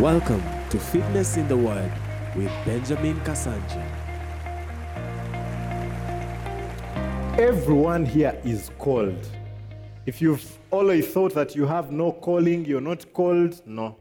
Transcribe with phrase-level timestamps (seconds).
[0.00, 1.92] Welcome to Fitness in the Word
[2.34, 3.86] with Benjamin Kasankya.
[7.38, 9.24] Everyone here is called.
[10.04, 13.96] If you've always thought that you have no calling, you're not called, no.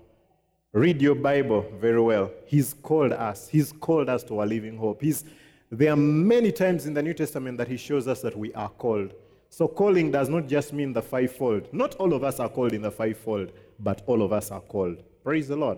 [0.71, 2.31] Read your Bible very well.
[2.47, 3.47] He's called us.
[3.47, 4.99] He's called us to a living hope.
[4.99, 5.23] He's,
[5.69, 8.69] there are many times in the New Testament that he shows us that we are
[8.69, 9.13] called.
[9.51, 11.71] So calling does not just mean the fivefold.
[11.71, 15.03] Not all of us are called in the fivefold, but all of us are called.
[15.23, 15.77] Praise the Lord.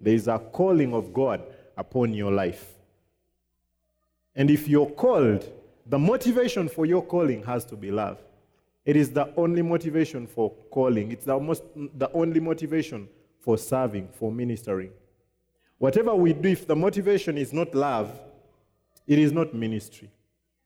[0.00, 1.42] There is a calling of God
[1.76, 2.72] upon your life.
[4.36, 5.50] And if you're called,
[5.86, 8.18] the motivation for your calling has to be love.
[8.84, 11.10] It is the only motivation for calling.
[11.10, 13.08] It's the, most, the only motivation
[13.40, 14.90] for serving, for ministering.
[15.78, 18.20] Whatever we do, if the motivation is not love,
[19.06, 20.10] it is not ministry.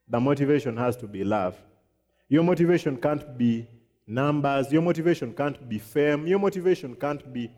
[0.08, 1.56] The motivation has to be love.
[2.28, 3.66] Your motivation can't be
[4.06, 4.72] numbers.
[4.72, 6.26] Your motivation can't be fame.
[6.26, 7.50] Your motivation can't be.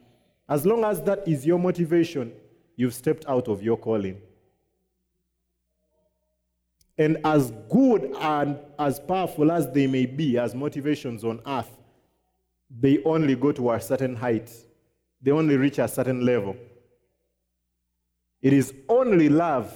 [0.51, 2.33] As long as that is your motivation,
[2.75, 4.21] you've stepped out of your calling.
[6.99, 11.71] And as good and as powerful as they may be as motivations on earth,
[12.69, 14.53] they only go to a certain height,
[15.23, 16.57] they only reach a certain level.
[18.43, 19.73] It is only love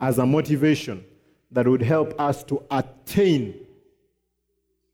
[0.00, 1.02] as a motivation
[1.50, 3.54] that would help us to attain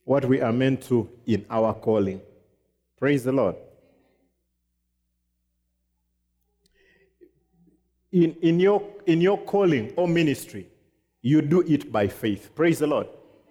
[0.05, 2.21] what we are meant to in our calling.
[2.97, 3.57] Praise the Lord.
[8.15, 10.69] In, in, your, in your calling or ministry,
[11.21, 12.55] you do it by faith.
[12.55, 13.09] Praise the Lord.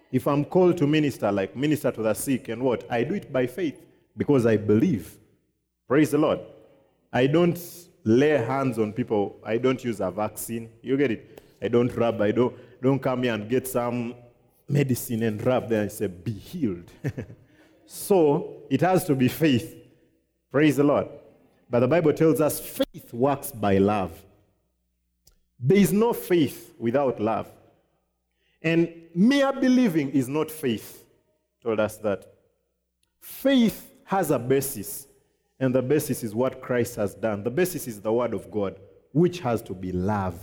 [0.09, 3.33] If I'm called to minister, like minister to the sick and what, I do it
[3.33, 3.81] by faith
[4.15, 5.17] because I believe.
[5.85, 6.39] Praise the Lord.
[7.11, 7.59] I don't
[8.05, 9.35] lay hands on people.
[9.43, 10.69] I don't use a vaccine.
[10.81, 11.41] You get it?
[11.61, 12.21] I don't rub.
[12.21, 14.15] I don't, don't come here and get some
[14.69, 16.89] medicine and rub there and say, be healed.
[17.85, 19.75] so it has to be faith.
[20.49, 21.07] Praise the Lord.
[21.69, 24.11] But the Bible tells us faith works by love.
[25.65, 27.47] There is no faith without love.
[28.61, 31.05] And mere believing is not faith.
[31.63, 32.27] Told us that.
[33.21, 35.07] Faith has a basis,
[35.57, 37.41] and the basis is what Christ has done.
[37.41, 38.77] The basis is the Word of God,
[39.13, 40.37] which has to be love.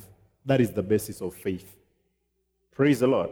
[0.47, 1.77] That is the basis of faith.
[2.73, 3.29] Praise the Lord.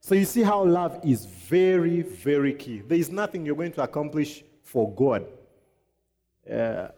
[0.00, 2.82] So you see how love is very, very key.
[2.86, 5.26] There is nothing you're going to accomplish for God.
[6.48, 6.88] Uh,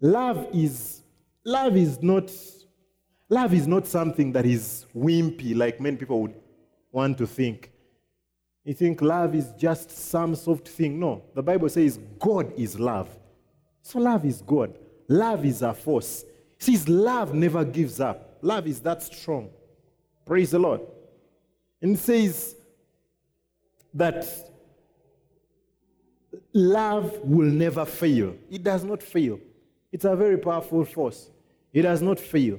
[0.00, 1.02] love is
[1.44, 2.30] love is not
[3.34, 6.34] love is not something that is wimpy like many people would
[6.92, 7.72] want to think.
[8.64, 11.00] You think love is just some soft thing.
[11.00, 13.08] No, the Bible says God is love.
[13.82, 14.78] So love is God.
[15.08, 16.24] Love is a force.
[16.58, 18.38] Says love never gives up.
[18.40, 19.50] Love is that strong.
[20.24, 20.80] Praise the Lord.
[21.82, 22.54] And it says
[23.92, 24.24] that
[26.52, 28.34] love will never fail.
[28.48, 29.40] It does not fail.
[29.92, 31.30] It's a very powerful force.
[31.72, 32.58] It does not fail.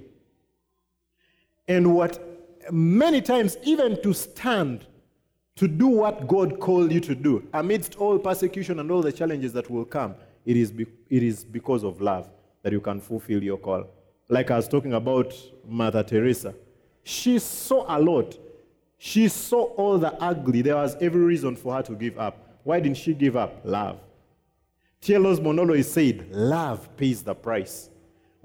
[1.68, 2.20] And what
[2.72, 4.86] many times, even to stand,
[5.56, 9.54] to do what God called you to do, amidst all persecution and all the challenges
[9.54, 10.16] that will come,
[10.46, 12.30] it is, be, it is because of love
[12.62, 13.88] that you can fulfill your call.
[14.30, 15.34] Like I was talking about
[15.68, 16.54] Mother Teresa.
[17.04, 18.38] She saw a lot.
[18.98, 20.62] She saw all the ugly.
[20.62, 22.60] There was every reason for her to give up.
[22.64, 23.62] Why didn't she give up?
[23.64, 24.00] Love.
[25.02, 25.28] T.L.
[25.28, 27.92] Osborn said, Love pays the price.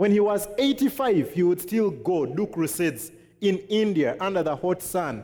[0.00, 3.12] When he was 85, he would still go do crusades
[3.42, 5.22] in India under the hot sun.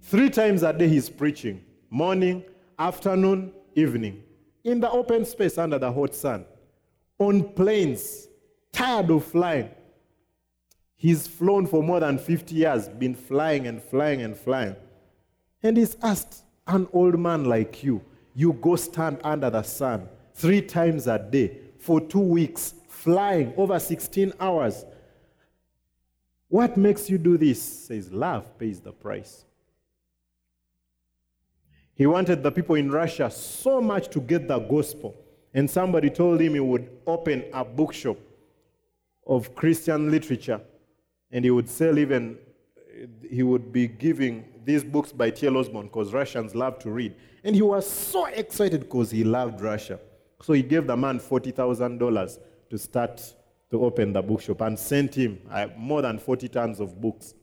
[0.00, 2.42] Three times a day he's preaching morning,
[2.78, 4.22] afternoon, evening.
[4.64, 6.46] In the open space under the hot sun.
[7.18, 8.28] On planes,
[8.72, 9.68] tired of flying.
[10.96, 14.74] He's flown for more than 50 years, been flying and flying and flying.
[15.62, 18.00] And he's asked, an old man like you,
[18.34, 23.78] you go stand under the sun three times a day for two weeks, flying over
[23.78, 24.84] 16 hours.
[26.48, 27.60] What makes you do this?
[27.62, 29.44] Says love pays the price.
[31.94, 35.14] He wanted the people in Russia so much to get the gospel.
[35.54, 38.18] And somebody told him he would open a bookshop
[39.26, 40.60] of Christian literature
[41.30, 42.38] and he would sell even,
[43.28, 45.56] he would be giving these books by T.L.
[45.56, 47.14] Osborn because Russians love to read.
[47.44, 49.98] And he was so excited because he loved Russia.
[50.42, 52.38] So he gave the man $40,000
[52.70, 53.20] to start
[53.70, 57.34] to open the bookshop and sent him uh, more than 40 tons of books.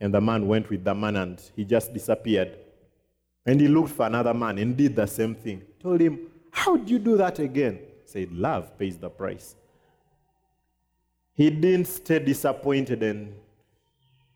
[0.00, 2.58] And the man went with the man and he just disappeared.
[3.46, 5.62] And he looked for another man and did the same thing.
[5.80, 7.78] Told him, How do you do that again?
[8.04, 9.54] Said, Love pays the price.
[11.34, 13.34] He didn't stay disappointed and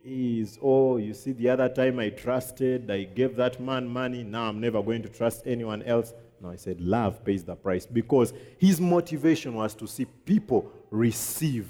[0.02, 4.48] he's, oh, you see, the other time I trusted, I gave that man money, now
[4.48, 6.14] I'm never going to trust anyone else.
[6.48, 11.68] I said love pays the price because his motivation was to see people receive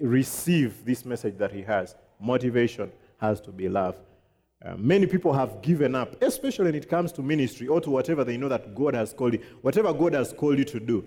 [0.00, 1.96] receive this message that he has.
[2.20, 3.96] Motivation has to be love.
[4.64, 8.22] Uh, many people have given up, especially when it comes to ministry or to whatever
[8.22, 9.42] they know that God has called you.
[9.60, 11.04] Whatever God has called you to do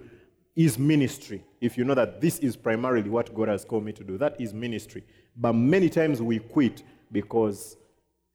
[0.55, 1.43] is ministry.
[1.61, 4.39] If you know that this is primarily what God has called me to do, that
[4.39, 5.03] is ministry.
[5.37, 7.77] But many times we quit because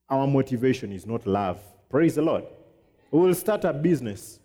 [0.08, 1.60] our motivation is not love.
[1.90, 2.44] Praise the Lord.
[3.10, 4.38] We will start a business.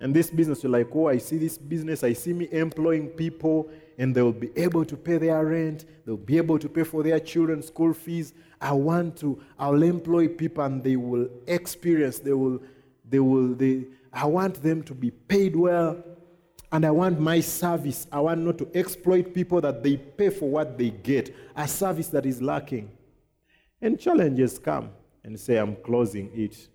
[0.00, 3.70] And this business, you're like, oh, I see this business, I see me employing people,
[3.96, 7.20] and they'll be able to pay their rent, they'll be able to pay for their
[7.20, 8.34] children's school fees.
[8.60, 12.60] I want to, I'll employ people and they will experience, they will,
[13.08, 16.02] they will, they, I want them to be paid well.
[16.72, 20.48] And I want my service, I want not to exploit people that they pay for
[20.48, 22.90] what they get, a service that is lacking.
[23.80, 24.90] And challenges come
[25.22, 26.68] and say, I'm closing it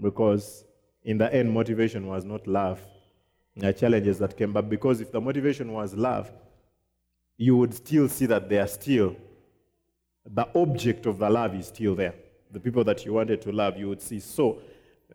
[0.00, 0.64] because
[1.04, 2.80] in the end, motivation was not love.
[3.56, 6.32] There are challenges that came, but because if the motivation was love,
[7.36, 9.16] you would still see that they are still,
[10.26, 12.14] the object of the love is still there.
[12.50, 14.20] The people that you wanted to love, you would see.
[14.20, 14.58] So,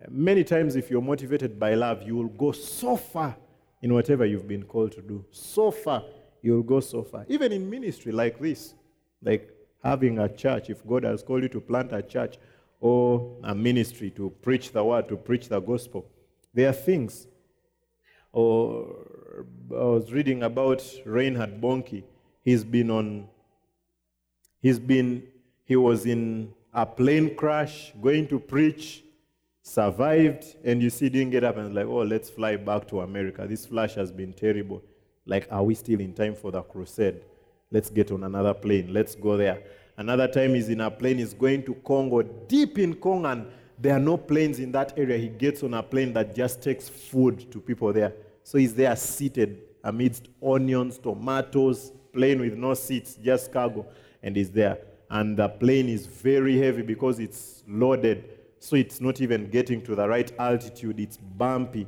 [0.09, 3.35] many times, if you're motivated by love, you will go so far
[3.81, 5.25] in whatever you've been called to do.
[5.31, 6.03] So far,
[6.41, 7.25] you'll go so far.
[7.29, 8.73] Even in ministry like this,
[9.21, 9.49] like
[9.83, 12.37] having a church, if God has called you to plant a church
[12.79, 16.05] or a ministry to preach the word, to preach the gospel,
[16.53, 17.27] there are things.
[18.31, 19.05] Or
[19.71, 22.03] I was reading about Reinhard Bonnke.
[22.43, 23.27] He's been on,
[24.61, 25.23] he's been,
[25.65, 29.03] he was in a plane crash going to preach,
[29.61, 33.45] survived, and you see, didn't get up and like, oh, let's fly back to America.
[33.47, 34.81] This flash has been terrible.
[35.25, 37.21] Like, are we still in time for the crusade?
[37.71, 38.93] Let's get on another plane.
[38.93, 39.61] Let's go there.
[39.99, 43.47] Another time he's in a plane, he's going to Congo, deep in Congo, and
[43.77, 45.17] there are no planes in that area.
[45.17, 48.13] He gets on a plane that just takes food to people there.
[48.43, 53.85] So he's there seated amidst onions, tomatoes, plane with no seats, just cargo,
[54.23, 54.77] and he's there.
[55.09, 58.23] And the plane is very heavy because it's loaded,
[58.57, 60.97] so it's not even getting to the right altitude.
[61.01, 61.85] It's bumpy,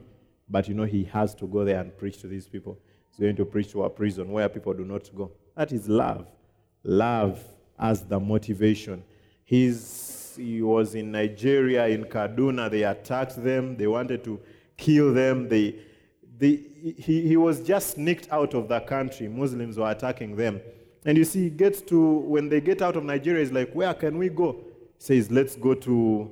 [0.50, 2.78] but you know he has to go there and preach to these people.
[3.12, 5.32] He's going to preach to a prison where people do not go.
[5.56, 6.28] That is love.
[6.84, 7.42] Love
[7.82, 9.04] as the motivation.
[9.44, 12.70] He's, he was in Nigeria, in Kaduna.
[12.70, 13.76] They attacked them.
[13.76, 14.40] They wanted to
[14.78, 15.50] kill them.
[15.50, 15.76] They,
[16.38, 16.64] they,
[16.98, 19.28] he, he was just sneaked out of the country.
[19.28, 20.62] Muslims were attacking them.
[21.04, 23.94] And you see, he gets to, when they get out of Nigeria, he's like, where
[23.94, 24.54] can we go?
[24.54, 24.60] He
[25.00, 26.32] says, let's go to,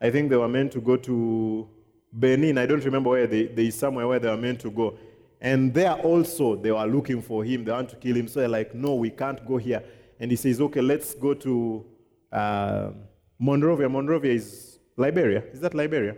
[0.00, 1.68] I think they were meant to go to
[2.12, 2.56] Benin.
[2.56, 4.96] I don't remember where they, they somewhere where they were meant to go.
[5.40, 7.64] And there also, they were looking for him.
[7.64, 8.26] They want to kill him.
[8.26, 9.84] So they're like, no, we can't go here.
[10.20, 11.86] And he says, okay, let's go to
[12.32, 12.90] uh,
[13.38, 13.88] Monrovia.
[13.88, 15.44] Monrovia is Liberia.
[15.52, 16.16] Is that Liberia?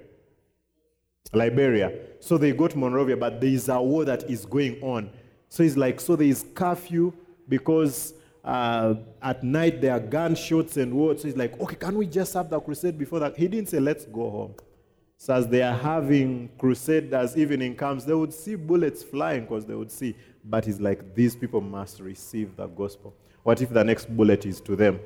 [1.32, 1.92] Liberia.
[2.20, 5.10] So they go to Monrovia, but there is a war that is going on.
[5.48, 7.12] So he's like, so there is curfew
[7.48, 8.14] because
[8.44, 11.16] uh, at night there are gunshots and war.
[11.16, 13.36] So he's like, okay, can we just have the crusade before that?
[13.36, 14.54] He didn't say, let's go home.
[15.18, 19.66] So as they are having crusade, as evening comes, they would see bullets flying because
[19.66, 20.16] they would see.
[20.42, 23.14] But he's like, these people must receive the gospel.
[23.42, 25.00] What if the next bullet is to them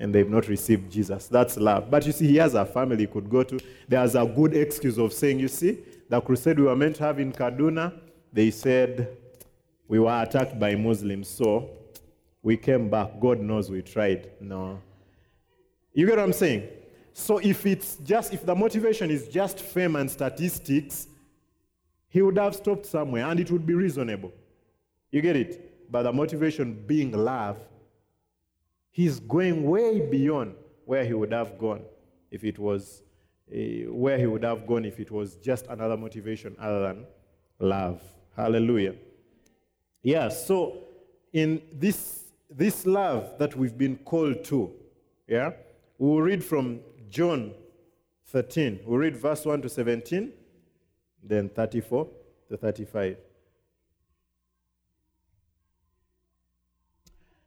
[0.00, 1.28] and they've not received Jesus?
[1.28, 1.90] That's love.
[1.90, 3.58] But you see, he has a family he could go to.
[3.88, 7.20] There's a good excuse of saying, you see, the crusade we were meant to have
[7.20, 7.98] in Kaduna,
[8.32, 9.16] they said
[9.86, 11.28] we were attacked by Muslims.
[11.28, 11.70] So
[12.42, 13.20] we came back.
[13.20, 14.30] God knows we tried.
[14.40, 14.80] No.
[15.92, 16.68] You get what I'm saying?
[17.12, 21.08] So if it's just if the motivation is just fame and statistics,
[22.08, 24.32] he would have stopped somewhere and it would be reasonable.
[25.10, 25.90] You get it?
[25.90, 27.58] But the motivation being love,
[28.90, 30.54] he's going way beyond
[30.84, 31.82] where he would have gone
[32.30, 33.02] if it was
[33.52, 37.06] uh, where he would have gone if it was just another motivation other than
[37.58, 38.02] love.
[38.36, 38.94] Hallelujah.
[40.02, 40.84] Yeah, so
[41.32, 44.72] in this this love that we've been called to,
[45.26, 45.50] yeah,
[45.98, 46.80] we'll read from
[47.10, 47.52] John
[48.26, 48.80] 13.
[48.84, 50.32] We'll read verse 1 to 17,
[51.22, 52.08] then 34
[52.48, 53.16] to 35.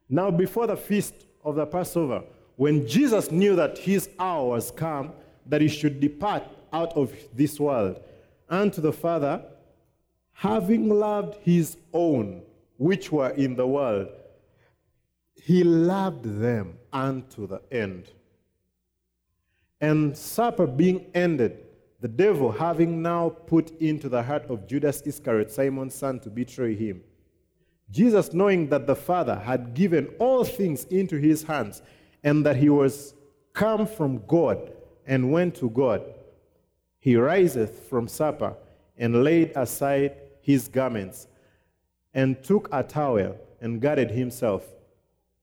[0.08, 2.22] Now, before the feast of the Passover,
[2.56, 5.12] when Jesus knew that his hour was come,
[5.46, 8.00] that he should depart out of this world
[8.48, 9.44] unto the Father,
[10.32, 12.42] having loved his own
[12.76, 14.08] which were in the world,
[15.34, 18.10] he loved them unto the end.
[19.80, 21.58] And supper being ended,
[22.00, 26.74] the devil having now put into the heart of Judas Iscariot, Simon's son, to betray
[26.74, 27.02] him,
[27.92, 31.82] Jesus, knowing that the Father had given all things into his hands,
[32.24, 33.14] and that he was
[33.52, 34.72] come from God
[35.06, 36.02] and went to God,
[36.98, 38.54] he riseth from supper
[38.96, 41.26] and laid aside his garments
[42.14, 44.64] and took a towel and girded himself.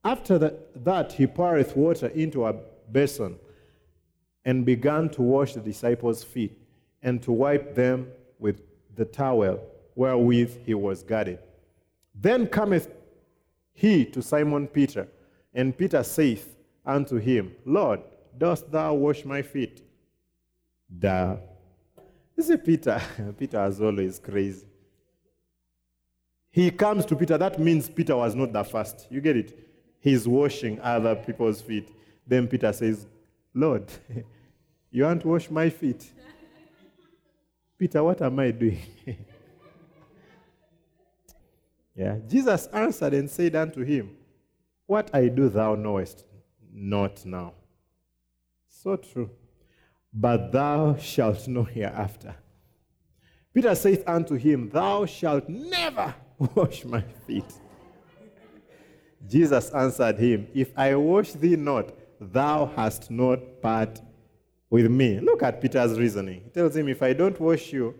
[0.04, 0.38] After
[0.76, 2.56] that, he poureth water into a
[2.92, 3.38] basin
[4.46, 6.58] and began to wash the disciples' feet
[7.04, 8.08] and to wipe them
[8.40, 8.62] with
[8.96, 9.60] the towel
[9.96, 11.40] wherewith he was girded.
[12.22, 12.90] Then cometh
[13.74, 15.08] he to Simon Peter,
[15.54, 18.02] and Peter saith unto him, Lord,
[18.38, 19.82] dost thou wash my feet?
[20.98, 21.38] Duh.
[22.36, 23.02] This is Peter.
[23.38, 24.66] Peter is always crazy.
[26.52, 27.38] He comes to Peter.
[27.38, 29.08] That means Peter was not the first.
[29.10, 29.58] You get it?
[30.00, 31.90] He's washing other people's feet.
[32.28, 33.08] Then Peter says,
[33.54, 33.90] Lord,
[34.92, 36.12] you want to wash my feet?
[37.78, 38.80] Peter, what am I doing?
[42.00, 42.16] Yeah.
[42.26, 44.16] Jesus answered and said unto him,
[44.86, 46.24] What I do thou knowest
[46.72, 47.56] not now.
[48.70, 49.30] So true.
[50.14, 52.36] But thou shalt know hereafter.
[53.54, 56.16] Peter saith unto him, Thou shalt never
[56.56, 57.52] wash my feet.
[59.28, 61.92] Jesus answered him, If I wash thee not,
[62.22, 64.00] thou hast not part
[64.70, 65.20] with me.
[65.20, 66.44] Look at Peter's reasoning.
[66.46, 67.94] He tells him, If I don't wash you,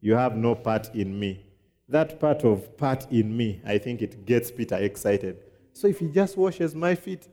[0.00, 1.47] you have no part in me.
[1.88, 5.38] That part of part in me, I think it gets Peter excited.
[5.72, 7.28] So if he just washes my feet,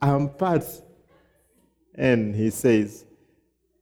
[0.00, 0.64] I'm part.
[1.94, 3.04] And he says,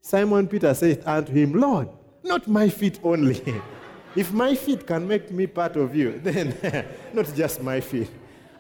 [0.03, 1.89] Simon Peter said unto him, Lord,
[2.23, 3.41] not my feet only.
[4.17, 6.55] if my feet can make me part of you, then
[7.15, 8.11] not just my feet,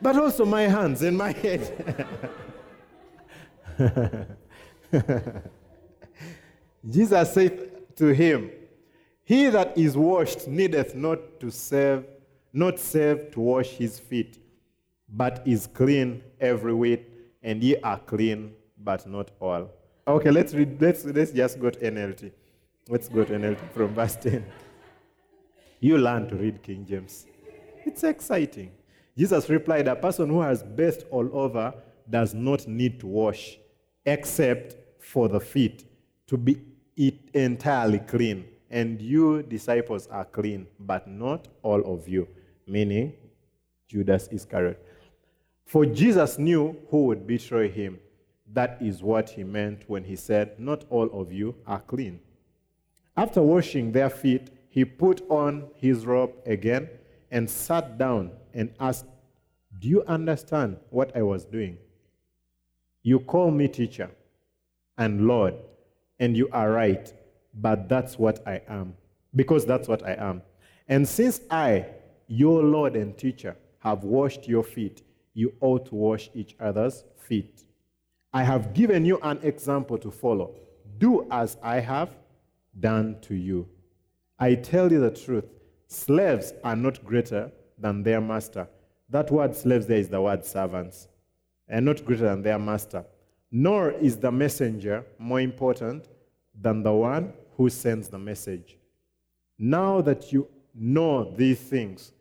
[0.00, 1.98] but also my hands and my head.
[6.88, 8.50] Jesus said to him,
[9.25, 12.04] He that is washed needeth not to serve,
[12.52, 14.38] not save to wash his feet,
[15.09, 17.11] but is clean every whit,
[17.43, 19.71] and ye are clean, but not all.
[20.07, 22.33] Okay, let's read, let's, let's just go to NLT.
[22.88, 24.45] Let's go to NLT from verse 10.
[25.81, 27.26] You learn to read King James.
[27.87, 28.73] It's exciting.
[29.16, 31.73] Jesus replied, A person who has bathed all over
[32.11, 33.59] does not need to wash,
[34.04, 35.87] except for the feet,
[36.26, 36.61] to be
[37.33, 38.45] entirely clean.
[38.75, 42.26] And you, disciples, are clean, but not all of you,
[42.66, 43.12] meaning
[43.87, 44.85] Judas Iscariot.
[45.64, 48.00] For Jesus knew who would betray him.
[48.52, 52.19] That is what he meant when he said, Not all of you are clean.
[53.16, 56.88] After washing their feet, he put on his robe again
[57.31, 59.07] and sat down and asked,
[59.78, 61.78] Do you understand what I was doing?
[63.04, 64.11] You call me teacher
[64.99, 65.54] and Lord,
[66.19, 67.12] and you are right,
[67.54, 68.94] but that's what I am,
[69.34, 70.42] because that's what I am.
[70.88, 71.87] And since I,
[72.26, 75.02] your Lord and teacher, have washed your feet,
[75.34, 77.64] you ought to wash each other's feet.
[78.32, 80.54] I have given you an example to follow.
[80.99, 82.11] Do as I have
[82.80, 83.68] done to you.
[84.38, 85.44] I tell you the truth
[85.87, 88.68] slaves are not greater than their master.
[89.11, 91.08] That word slaves there is the word servants,
[91.68, 93.04] and not greater than their master.
[93.50, 96.08] Nor is the messenger more important
[96.61, 98.76] than the one who sends the message.
[99.58, 102.12] Now that you know these things,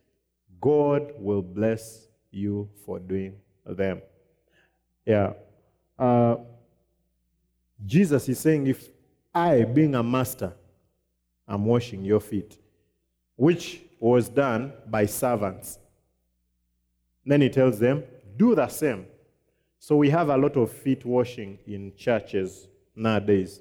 [0.62, 3.36] God will bless you for doing
[3.66, 4.02] them.
[5.06, 5.34] Yeah.
[5.98, 6.38] Uh,
[7.86, 8.90] Jesus is saying, if
[9.34, 10.54] I, being a master,
[11.48, 12.58] am washing your feet,
[13.36, 15.80] which was done by servants,
[17.26, 18.04] then he tells them,
[18.38, 19.06] do the same.
[19.80, 23.60] So we have a lot of feet washing in churches nowadays.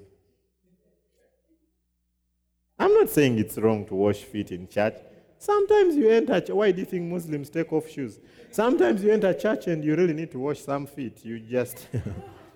[3.03, 4.95] Not saying it's wrong to wash feet in church.
[5.37, 8.17] Sometimes you enter, why do you think Muslims take off shoes?
[8.49, 11.19] Sometimes you enter church and you really need to wash some feet.
[11.25, 11.89] You just.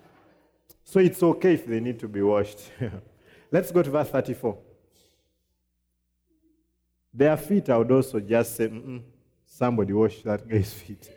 [0.84, 2.60] so it's okay if they need to be washed.
[3.52, 4.56] Let's go to verse 34.
[7.12, 8.72] Their feet, I would also just say,
[9.44, 11.10] somebody wash that guy's feet.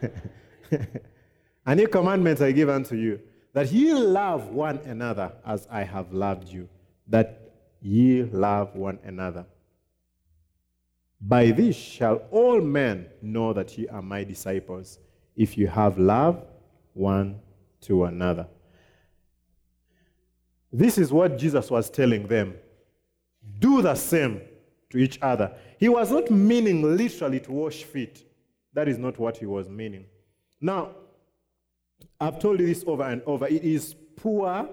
[1.66, 3.18] A new commandment I give unto you,
[3.54, 6.68] that ye love one another as I have loved you,
[7.08, 7.41] that
[7.82, 9.44] ye love one another.
[11.20, 14.98] By this shall all men know that ye are my disciples,
[15.36, 16.44] if you have love
[16.94, 17.40] one
[17.82, 18.46] to another.
[20.72, 22.54] This is what Jesus was telling them.
[23.58, 24.40] Do the same
[24.90, 25.54] to each other.
[25.78, 28.24] He was not meaning literally to wash feet.
[28.72, 30.06] That is not what he was meaning.
[30.60, 30.90] Now,
[32.20, 33.46] I've told you this over and over.
[33.46, 34.68] It is poor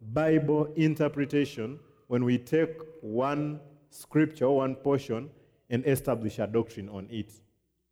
[0.00, 1.78] Bible interpretation
[2.10, 5.30] when we take one scripture, one portion,
[5.70, 7.32] and establish a doctrine on it.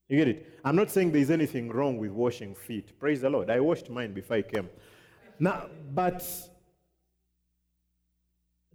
[0.09, 0.59] You get it?
[0.65, 2.99] I'm not saying there's anything wrong with washing feet.
[2.99, 3.49] Praise the Lord.
[3.49, 4.69] I washed mine before I came.
[5.39, 6.29] Now, but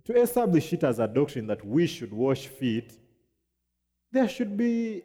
[0.06, 2.94] to establish it as a doctrine that we should wash feet,
[4.14, 5.04] there should be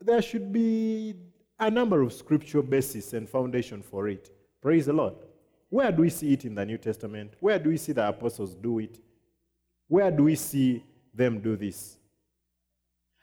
[0.00, 1.14] there should be
[1.60, 4.30] a number of scripture basis and foundation for it.
[4.62, 5.16] Praise the Lord.
[5.68, 7.34] Where do we see it in the New Testament?
[7.40, 8.98] Where do we see the apostles do it?
[9.94, 10.82] Where do we see
[11.14, 11.98] them do this?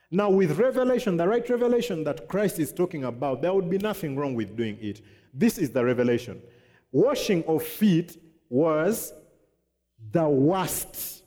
[0.10, 4.16] Now, with revelation, the right revelation that Christ is talking about, there would be nothing
[4.16, 5.02] wrong with doing it.
[5.34, 6.42] This is the revelation.
[6.94, 9.12] Washing of feet was
[10.14, 11.24] the worst.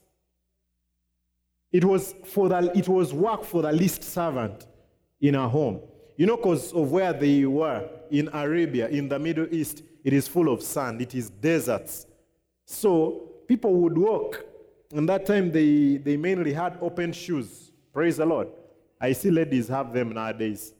[1.70, 4.66] It was, for the, it was work for the least servant
[5.20, 5.82] in a home.
[6.16, 10.26] You know, because of where they were in Arabia, in the Middle East, it is
[10.26, 12.06] full of sand, it is deserts.
[12.64, 14.42] So people would walk.
[14.94, 17.72] And that time they, they mainly had open shoes.
[17.92, 18.46] Praise the Lord.
[19.00, 20.72] I see ladies have them nowadays.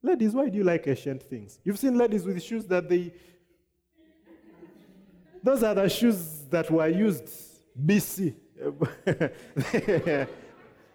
[0.00, 1.58] Ladies, why do you like ancient things?
[1.64, 3.12] You've seen ladies with shoes that they.
[5.42, 7.28] Those are the shoes that were used
[7.84, 8.34] BC.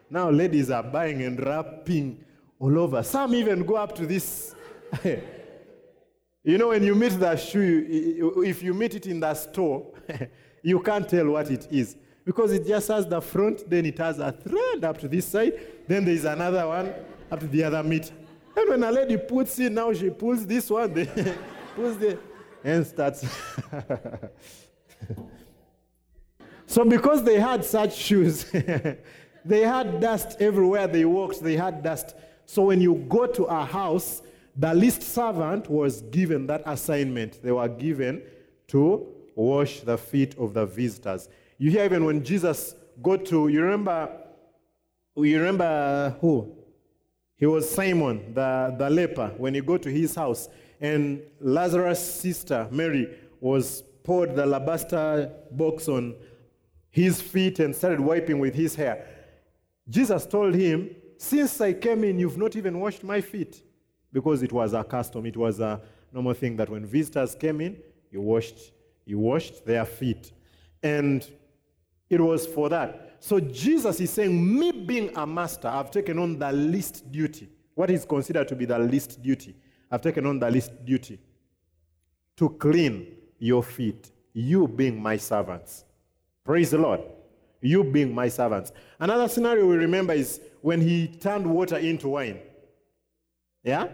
[0.10, 2.24] now ladies are buying and wrapping
[2.58, 3.03] all over.
[3.03, 4.56] Some even go up to this.
[5.03, 9.92] you know, when you meet that shoe, if you meet it in the store,
[10.63, 14.20] you can't tell what it is because it just has the front, then it has
[14.20, 15.53] a thread up to this side,
[15.88, 16.94] then there is another one
[17.32, 18.13] up to the other meter.
[18.56, 21.38] And when a lady puts in, now she pulls this one, then
[21.75, 22.18] pulls the,
[22.63, 23.25] and starts.
[26.65, 28.46] so because they had such shoes,
[29.46, 32.15] they had dust everywhere they walked, they had dust.
[32.46, 34.22] So when you go to a house,
[34.56, 37.42] the least servant was given that assignment.
[37.42, 38.22] They were given
[38.68, 41.27] to wash the feet of the visitors.
[41.63, 44.10] You hear even when Jesus got to, you remember,
[45.15, 46.58] you remember who?
[47.38, 50.50] He was Simon, the, the leper, when he got to his house.
[50.82, 56.15] And Lazarus' sister, Mary, was poured the alabaster box on
[56.89, 59.08] his feet and started wiping with his hair.
[59.88, 63.63] Jesus told him, Since I came in, you've not even washed my feet.
[64.12, 65.80] Because it was a custom, it was a
[66.12, 67.78] normal thing that when visitors came in,
[68.12, 68.73] you washed,
[69.06, 70.34] you washed their feet.
[70.84, 71.26] And
[72.10, 73.18] it was for that.
[73.20, 77.50] So Jesus is saying, Me being a master, I've taken on the least duty.
[77.76, 79.56] What is considered to be the least duty?
[79.89, 81.20] I've taken on the least duty
[82.38, 85.86] to clean your feet, you being my servants.
[86.44, 87.02] Praise the Lord.
[87.62, 88.74] You being my servants.
[89.00, 92.39] Another scenario we remember is when he turned water into wine.
[93.63, 93.88] Yeah?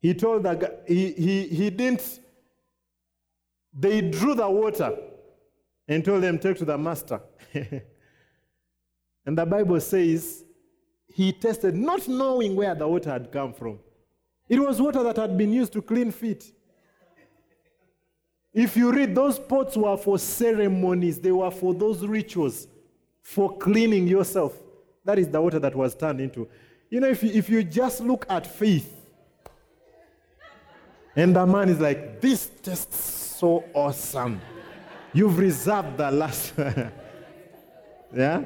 [0.00, 2.20] He told the he, he, he didn't,
[3.72, 4.96] they drew the water
[5.88, 7.20] and told them, Take to the master.
[7.54, 10.44] and the Bible says
[11.08, 13.78] he tested, not knowing where the water had come from.
[14.48, 16.52] It was water that had been used to clean feet.
[18.52, 22.68] If you read, those pots were for ceremonies, they were for those rituals,
[23.22, 24.54] for cleaning yourself.
[25.04, 26.48] That is the water that was turned into.
[26.88, 28.92] You know, if you, if you just look at faith,
[31.14, 34.40] and the man is like, This tastes so awesome.
[35.16, 36.52] You've reserved the last.
[38.14, 38.44] yeah?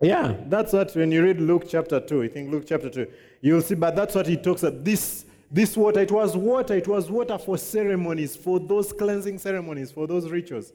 [0.00, 3.06] Yeah, that's what when you read Luke chapter 2, I think Luke chapter 2,
[3.42, 4.82] you'll see, but that's what he talks about.
[4.82, 9.92] This, this water, it was water, it was water for ceremonies, for those cleansing ceremonies,
[9.92, 10.72] for those rituals.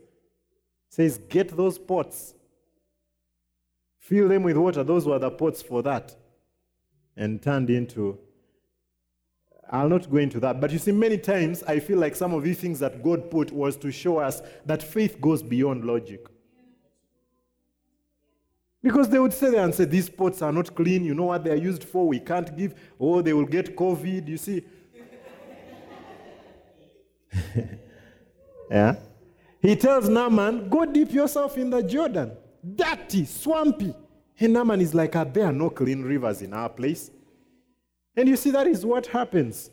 [0.88, 2.36] says, get those pots,
[3.98, 4.84] fill them with water.
[4.84, 6.16] Those were the pots for that.
[7.18, 8.20] And turned into
[9.70, 10.60] I'll not go into that.
[10.60, 13.52] But you see, many times I feel like some of these things that God put
[13.52, 16.26] was to show us that faith goes beyond logic.
[18.82, 21.04] Because they would say there and say, these pots are not clean.
[21.04, 22.08] You know what they are used for?
[22.08, 22.74] We can't give.
[23.00, 24.28] Oh, they will get COVID.
[24.28, 24.64] You see?
[28.72, 28.96] yeah?
[29.62, 32.32] He tells Naaman, go dip yourself in the Jordan.
[32.76, 33.94] Dirty, swampy.
[34.40, 37.12] And Naaman is like, are there no clean rivers in our place?
[38.20, 39.72] And you see, that is what happens.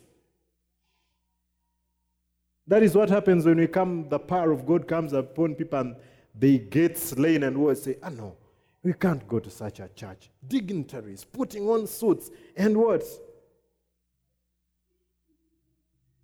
[2.65, 5.97] That is what happens when we come, the power of God comes upon people and
[6.33, 8.37] they get slain and will say, ah, no,
[8.83, 10.29] we can't go to such a church.
[10.47, 13.03] Dignitaries putting on suits and what?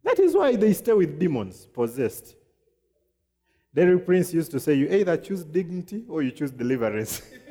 [0.05, 2.35] That is why they stay with demons possessed.
[3.73, 7.21] Derek Prince used to say, you either choose dignity or you choose deliverance.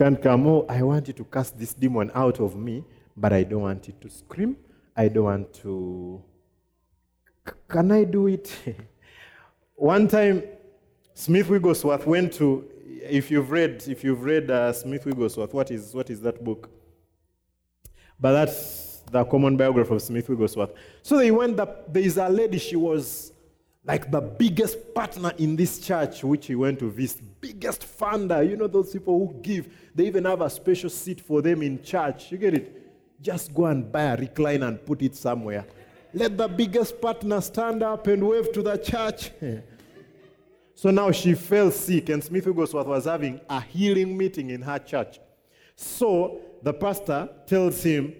[0.00, 2.82] can't come, oh, I want you to cast this demon out of me,
[3.14, 4.56] but I don't want it to scream.
[4.96, 6.22] I don't want to.
[7.68, 8.50] Can I do it?
[9.74, 10.42] One time,
[11.12, 12.64] Smith Wigglesworth went to.
[12.86, 16.70] If you've read, if you've read uh, Smith Wigglesworth, what is what is that book?
[18.18, 20.72] But that's the common biography of Smith Wigglesworth.
[21.02, 21.60] So they went.
[21.60, 22.56] Up, there is a lady.
[22.56, 23.32] She was
[23.84, 28.46] like the biggest partner in this church, which he went to visit, biggest funder.
[28.48, 31.82] You know, those people who give, they even have a special seat for them in
[31.82, 32.30] church.
[32.30, 32.76] You get it?
[33.22, 35.66] Just go and buy a recliner and put it somewhere.
[36.12, 39.30] Let the biggest partner stand up and wave to the church.
[40.74, 44.78] so now she fell sick, and Smith Wigglesworth was having a healing meeting in her
[44.78, 45.20] church.
[45.76, 48.14] So the pastor tells him,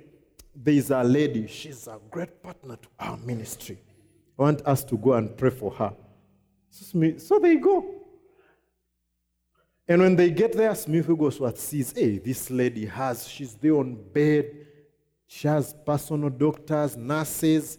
[0.55, 3.79] There's a lady, she's a great partner to our ministry.
[4.41, 5.93] Want us to go and pray for her.
[6.71, 7.95] So, they go.
[9.87, 13.99] And when they get there, Smith Wigglesworth sees, hey, this lady has, she's there on
[14.15, 14.47] bed.
[15.27, 17.77] She has personal doctors, nurses,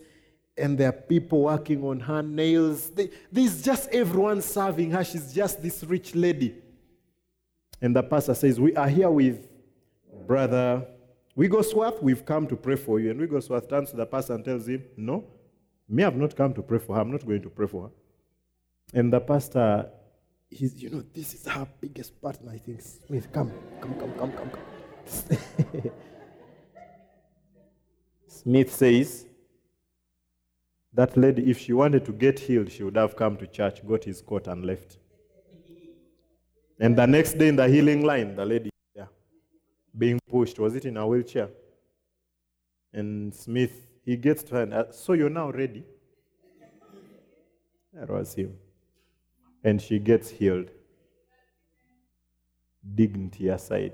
[0.56, 2.92] and there are people working on her nails.
[2.92, 5.04] They, there's just everyone serving her.
[5.04, 6.54] She's just this rich lady.
[7.82, 9.48] And the pastor says, We are here with
[10.28, 10.86] Brother
[11.36, 12.04] Wigglesworth.
[12.04, 13.10] We've come to pray for you.
[13.10, 15.26] And Wigglesworth turns to the pastor and tells him, No,
[15.92, 17.02] me, I've not come to pray for her.
[17.02, 17.90] I'm not going to pray for her.
[18.94, 19.90] And the pastor,
[20.50, 22.82] he's, you know, this is her biggest partner, I think.
[22.82, 23.52] Smith, come,
[23.82, 25.92] come, come, come, come, come.
[28.28, 29.26] Smith says,
[30.94, 34.04] that lady, if she wanted to get healed, she would have come to church, got
[34.04, 34.98] his coat, and left.
[36.80, 39.06] And the next day in the healing line, the lady, yeah,
[39.98, 41.50] being pushed, was it in a wheelchair?
[42.92, 43.72] And Smith,
[44.04, 45.84] he gets to her, and, uh, so you're now ready?
[47.94, 48.56] That was him.
[49.64, 50.70] And she gets healed.
[52.96, 53.94] Dignity aside.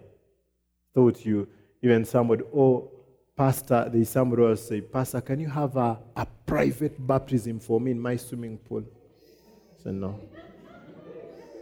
[0.93, 1.48] Thought you,
[1.82, 2.91] even somebody, oh,
[3.36, 7.91] Pastor, there's somebody else say, Pastor, can you have a, a private baptism for me
[7.91, 8.84] in my swimming pool?
[8.84, 10.20] I said, no.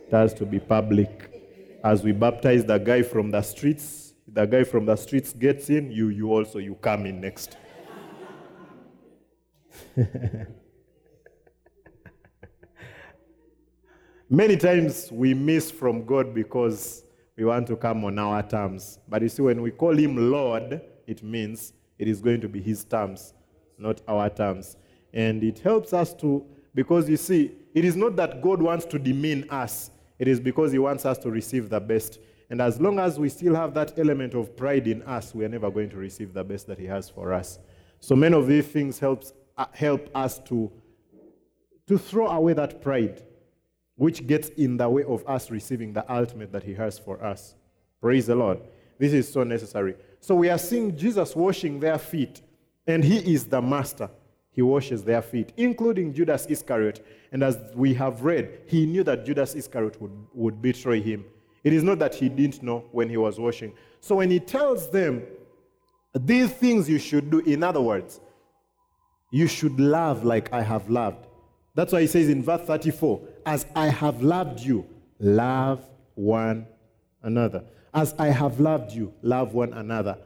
[0.08, 1.32] It has to be public.
[1.84, 5.92] As we baptize the guy from the streets, the guy from the streets gets in,
[5.92, 7.58] you, you also, you come in next.
[14.30, 17.04] Many times we miss from God because
[17.38, 19.00] we want to come on our terms.
[19.08, 22.62] But you see, when we call him Lord, it means it is going to be
[22.62, 23.34] his terms,
[23.78, 24.78] not our terms.
[25.14, 29.00] And it helps us to, because you see, it is not that God wants to
[29.00, 32.20] demean us, it is because he wants us to receive the best.
[32.50, 35.50] And as long as we still have that element of pride in us, we are
[35.50, 37.60] never going to receive the best that he has for us.
[38.00, 40.70] So many of these things helps, Uh, help us to,
[41.88, 43.24] to throw away that pride,
[43.96, 47.56] which gets in the way of us receiving the ultimate that he has for us.
[48.02, 48.60] Praise the Lord.
[49.00, 49.96] This is so necessary.
[50.20, 52.42] So we are seeing Jesus washing their feet,
[52.86, 54.10] and he is the master.
[54.52, 57.06] He washes their feet, including Judas Iscariot.
[57.32, 61.26] And as we have read, he knew that Judas Iscariot would, would betray him.
[61.64, 63.74] It is not that he didn't know when he was washing.
[64.00, 65.24] So when he tells them,
[66.14, 68.22] these things you should do, in other words,
[69.36, 71.28] you should love like I have loved.
[71.74, 74.88] That's why he says in verse 34, as I have loved you,
[75.20, 76.66] love one
[77.22, 77.66] another.
[77.94, 80.18] As I have loved you, love one another.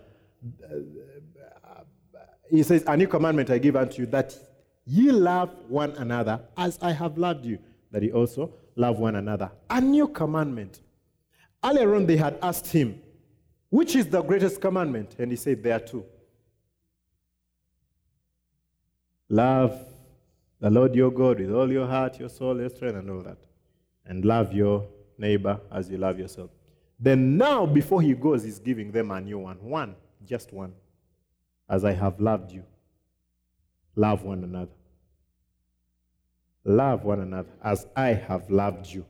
[2.52, 4.38] He says, A new commandment I give unto you, that
[4.86, 7.58] ye love one another as I have loved you,
[7.90, 9.50] that ye also love one another.
[9.72, 10.82] A new commandment.
[11.64, 13.02] Earlier on, they had asked him,
[13.72, 15.16] Which is the greatest commandment?
[15.18, 16.06] And he said, There are two.
[19.30, 19.80] Love
[20.60, 23.38] the Lord your God with all your heart, your soul, your strength, and all that.
[24.06, 24.88] And love your
[25.18, 26.50] neighbor as you love yourself.
[27.00, 29.58] Then now, before he goes, he's giving them a new one.
[29.62, 30.74] One, just one.
[31.70, 32.64] As I have loved you,
[33.96, 34.72] love one another.
[36.66, 39.06] Love one another as I have loved you.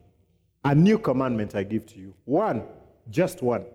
[0.63, 2.13] A new commandment I give to you.
[2.25, 2.63] One,
[3.09, 3.65] just one.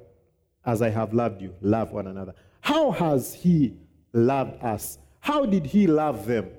[0.65, 2.35] As I have loved you, love one another.
[2.61, 3.77] How has he
[4.13, 4.99] loved us?
[5.25, 6.51] How did he love them?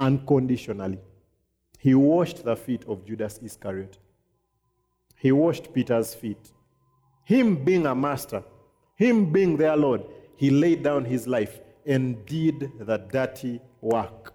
[0.00, 0.98] Unconditionally.
[1.78, 3.98] He washed the feet of Judas Iscariot.
[5.18, 6.52] He washed Peter's feet.
[7.24, 8.42] Him being a master,
[8.96, 10.02] him being their Lord,
[10.34, 14.32] he laid down his life and did the dirty work.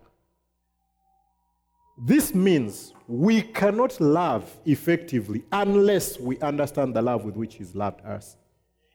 [1.98, 8.06] This means we cannot love effectively unless we understand the love with which he's loved
[8.06, 8.38] us.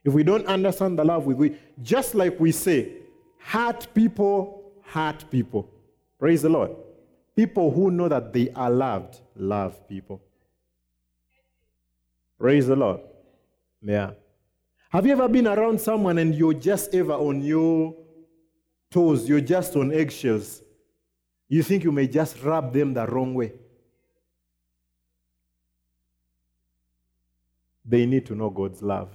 [0.04, 3.00] If we don't understand the love with which, just like we say,
[3.44, 5.70] hurt people, hurt people.
[6.18, 6.70] Praise the Lord.
[7.37, 10.22] People who know that they are loved, love people.
[12.38, 13.00] Praise the Lord.
[13.83, 14.12] Yeah.
[14.88, 17.94] Have you ever been around someone and you're just ever on your
[18.90, 20.62] toes, you're just on eggshells?
[21.48, 23.52] You think you may just rub them the wrong way.
[27.85, 29.11] They need to know God's love.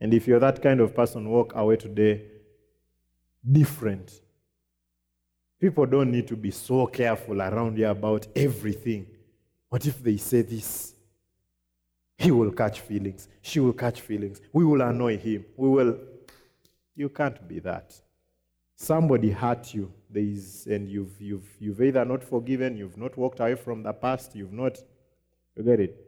[0.00, 2.33] And if you're that kind of person, walk away today
[3.50, 4.20] different.
[5.60, 9.06] People don't need to be so careful around here about everything.
[9.68, 10.94] What if they say this?
[12.18, 13.28] He will catch feelings.
[13.42, 14.40] She will catch feelings.
[14.52, 15.44] We will annoy him.
[15.56, 15.98] We will.
[16.94, 17.94] You can't be that.
[18.76, 23.40] Somebody hurt you, there is, and you've, you've, you've either not forgiven, you've not walked
[23.40, 24.78] away from the past, you've not.
[25.56, 26.04] You get it?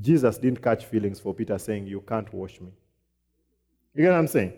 [0.00, 2.72] Jesus didn't catch feelings for Peter saying, You can't wash me.
[3.94, 4.54] You get what I'm saying?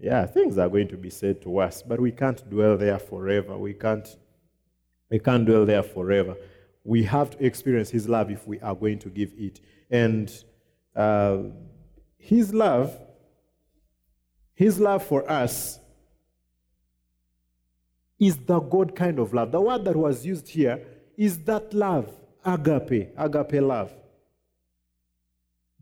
[0.00, 3.58] Yeah, things are going to be said to us, but we can't dwell there forever.
[3.58, 4.06] We can't,
[5.10, 6.36] we can't dwell there forever.
[6.84, 9.60] We have to experience His love if we are going to give it.
[9.90, 10.32] And
[10.94, 11.38] uh,
[12.16, 12.96] His love,
[14.54, 15.80] His love for us
[18.20, 19.50] is the God kind of love.
[19.50, 20.84] The word that was used here
[21.16, 22.08] is that love,
[22.44, 23.92] agape, agape love.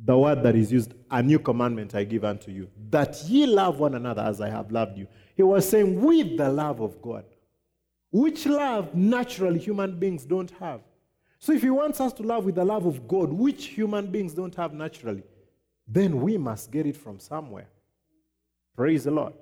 [0.05, 3.81] The word that is used, a new commandment I give unto you, that ye love
[3.81, 5.07] one another as I have loved you.
[5.35, 7.25] He was saying, with the love of God,
[8.13, 10.81] which love naturally human beings don't have.
[11.39, 14.35] So if he wants us to love with the love of God, which human beings
[14.35, 15.23] don't have naturally,
[15.87, 17.69] then we must get it from somewhere.
[18.75, 19.33] Praise the Lord.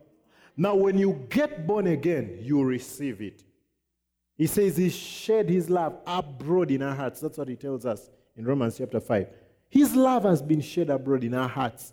[0.56, 3.42] Now, when you get born again, you receive it.
[4.36, 7.20] He says he shed his love abroad in our hearts.
[7.20, 9.28] That's what he tells us in Romans chapter 5.
[9.74, 11.92] His love has been shed abroad in our hearts.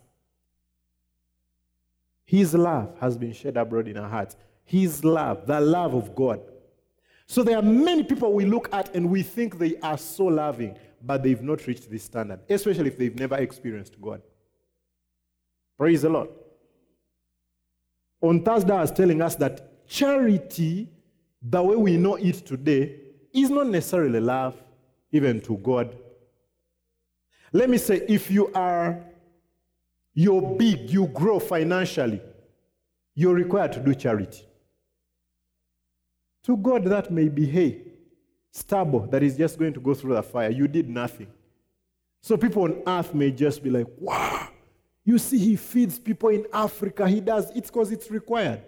[2.26, 4.36] His love has been shed abroad in our hearts.
[4.64, 6.42] His love, the love of God.
[7.26, 10.78] So there are many people we look at and we think they are so loving,
[11.02, 14.22] but they've not reached this standard, especially if they've never experienced God.
[15.76, 16.30] Praise the Lord.
[18.22, 20.88] On Thursday, I was telling us that charity,
[21.42, 23.00] the way we know it today,
[23.34, 24.56] is not necessarily love,
[25.12, 25.98] even to God.
[27.52, 29.04] Let me say, if you are,
[30.14, 32.22] you're big, you grow financially,
[33.14, 34.46] you're required to do charity.
[36.44, 37.82] To God, that may be hay,
[38.52, 40.50] stubble that is just going to go through the fire.
[40.50, 41.28] You did nothing.
[42.22, 44.48] So people on earth may just be like, wow,
[45.04, 47.08] you see, he feeds people in Africa.
[47.08, 47.50] He does.
[47.56, 48.62] It's because it's required.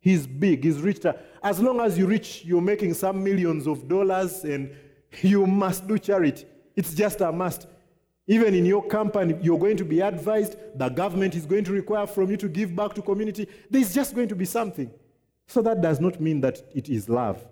[0.00, 1.00] He's big, he's rich.
[1.42, 4.70] As long as you reach, you're making some millions of dollars and
[5.22, 6.44] you must do charity.
[6.76, 7.66] It's just a must.
[8.26, 12.06] Even in your company, you're going to be advised, the government is going to require
[12.06, 13.46] from you to give back to community.
[13.70, 14.90] There's just going to be something.
[15.46, 17.44] So that does not mean that it is love.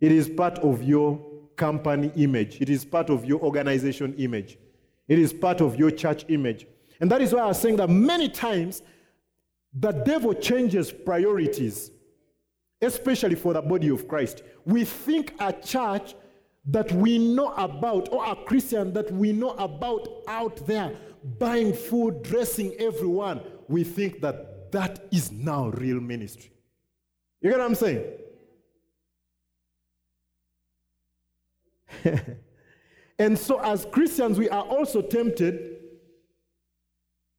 [0.00, 1.24] It is part of your
[1.54, 4.58] company image, it is part of your organization image,
[5.06, 6.66] it is part of your church image.
[7.00, 8.82] And that is why I was saying that many times
[9.72, 11.92] the devil changes priorities,
[12.80, 14.42] especially for the body of Christ.
[14.64, 16.14] We think a church
[16.66, 20.92] that we know about, or a Christian that we know about out there,
[21.38, 26.52] buying food, dressing everyone, we think that that is now real ministry.
[27.40, 28.04] You get what I'm saying?
[33.18, 35.76] and so, as Christians, we are also tempted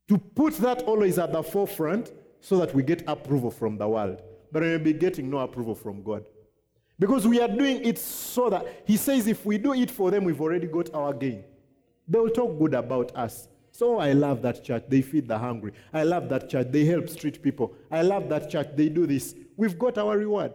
[0.09, 4.21] to put that always at the forefront so that we get approval from the world.
[4.51, 6.25] But we may be getting no approval from God.
[6.99, 10.23] Because we are doing it so that He says if we do it for them,
[10.23, 11.43] we've already got our gain.
[12.07, 13.47] They will talk good about us.
[13.71, 14.83] So I love that church.
[14.87, 15.73] They feed the hungry.
[15.91, 16.67] I love that church.
[16.69, 17.73] They help street people.
[17.89, 18.67] I love that church.
[18.75, 19.33] They do this.
[19.57, 20.53] We've got our reward.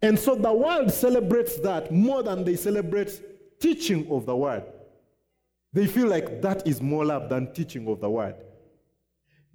[0.00, 4.64] And so the world celebrates that more than they celebrate teaching of the word.
[5.72, 8.36] They feel like that is more love than teaching of the word.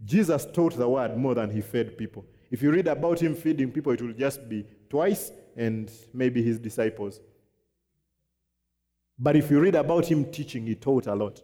[0.04, 2.26] Jesus taught the word more than he fed people.
[2.50, 6.60] If you read about him feeding people, it will just be twice and maybe his
[6.60, 7.20] disciples.
[9.20, 11.42] But if you read about him teaching, he taught a lot.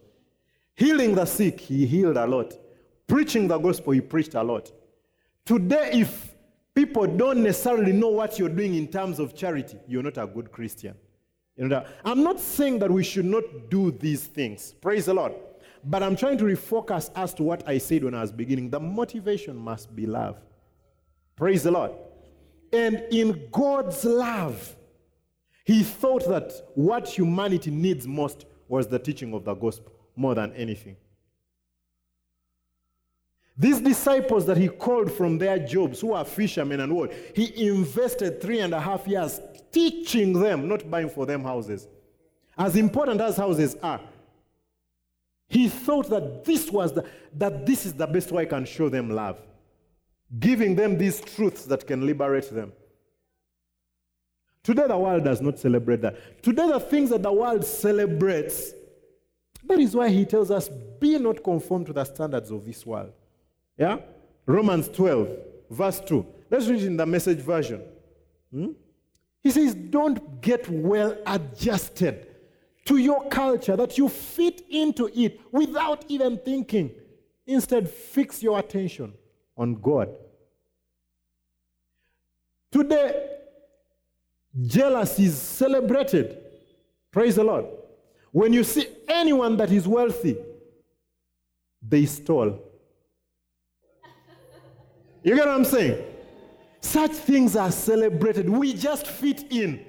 [0.76, 2.54] Healing the sick, he healed a lot.
[3.08, 4.72] Preaching the gospel, he preached a lot.
[5.46, 6.34] Today, if
[6.74, 10.52] people don't necessarily know what you're doing in terms of charity, you're not a good
[10.52, 10.96] Christian.
[11.58, 14.74] You know, I'm not saying that we should not do these things.
[14.82, 15.34] Praise the Lord.
[15.84, 18.70] But I'm trying to refocus as to what I said when I was beginning.
[18.70, 20.40] The motivation must be love.
[21.36, 21.92] Praise the Lord.
[22.72, 24.76] And in God's love,
[25.66, 30.54] he thought that what humanity needs most was the teaching of the gospel more than
[30.54, 30.98] anything.
[33.56, 38.42] These disciples that he called from their jobs, who are fishermen and what, he invested
[38.42, 39.40] three and a half years
[39.72, 41.88] teaching them, not buying for them houses.
[42.58, 44.02] As important as houses are,
[45.48, 48.90] he thought that this was the, that this is the best way I can show
[48.90, 49.40] them love,
[50.40, 52.74] giving them these truths that can liberate them.
[54.64, 56.42] Today, the world does not celebrate that.
[56.42, 58.74] Today, the things that the world celebrates,
[59.66, 60.70] that is why he tells us,
[61.00, 63.12] be not conformed to the standards of this world.
[63.78, 63.98] Yeah?
[64.46, 65.30] Romans 12,
[65.70, 66.26] verse 2.
[66.50, 67.82] Let's read it in the message version.
[68.52, 68.72] Hmm?
[69.42, 72.28] He says, Don't get well adjusted
[72.86, 76.92] to your culture, that you fit into it without even thinking.
[77.46, 79.14] Instead, fix your attention
[79.58, 80.10] on God.
[82.74, 83.30] Today,
[84.66, 86.40] jealousy is celebrated.
[87.12, 87.66] Praise the Lord.
[88.32, 90.36] When you see anyone that is wealthy,
[91.88, 92.60] they stole.
[95.22, 96.04] You get what I'm saying?
[96.82, 98.50] Such things are celebrated.
[98.50, 99.86] We just fit in.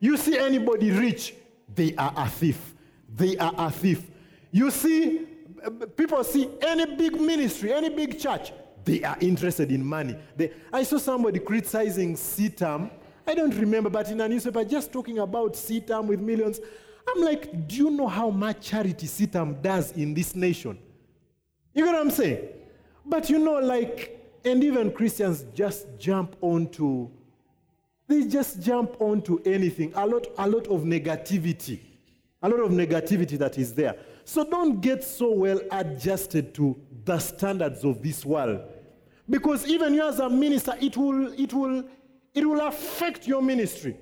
[0.00, 1.34] You see anybody rich,
[1.72, 2.74] they are a thief.
[3.08, 4.10] They are a thief.
[4.50, 5.28] You see,
[5.64, 8.52] uh, people see any big ministry, any big church,
[8.90, 10.16] they are interested in money.
[10.36, 12.90] They, I saw somebody criticizing CITAM.
[13.24, 16.58] I don't remember, but in a newspaper, just talking about CITAM with millions.
[17.08, 20.76] I'm like, do you know how much charity CITAM does in this nation?
[21.72, 22.48] You get what I'm saying?
[23.06, 27.08] But you know, like, and even Christians just jump onto,
[28.08, 29.92] they just jump onto anything.
[29.94, 31.78] A lot, a lot of negativity.
[32.42, 33.94] A lot of negativity that is there.
[34.24, 38.62] So don't get so well adjusted to the standards of this world.
[39.30, 41.84] Because even you as a minister, it will, it will,
[42.34, 43.96] it will affect your ministry.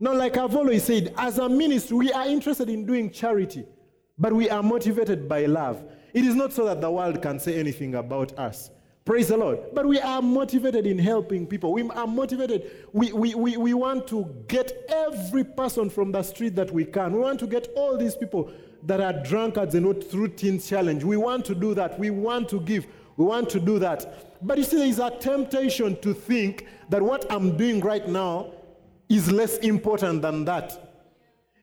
[0.00, 3.64] Now, like I've always said, as a ministry, we are interested in doing charity,
[4.18, 5.84] but we are motivated by love.
[6.12, 8.70] It is not so that the world can say anything about us.
[9.04, 9.60] Praise the Lord.
[9.72, 11.72] But we are motivated in helping people.
[11.72, 12.70] We are motivated.
[12.92, 17.12] We, we, we, we want to get every person from the street that we can.
[17.12, 18.52] We want to get all these people
[18.84, 21.04] that are drunkards and not through Challenge.
[21.04, 21.98] We want to do that.
[21.98, 22.86] We want to give.
[23.22, 24.44] We want to do that.
[24.44, 28.50] But you see, there is a temptation to think that what I'm doing right now
[29.08, 30.96] is less important than that.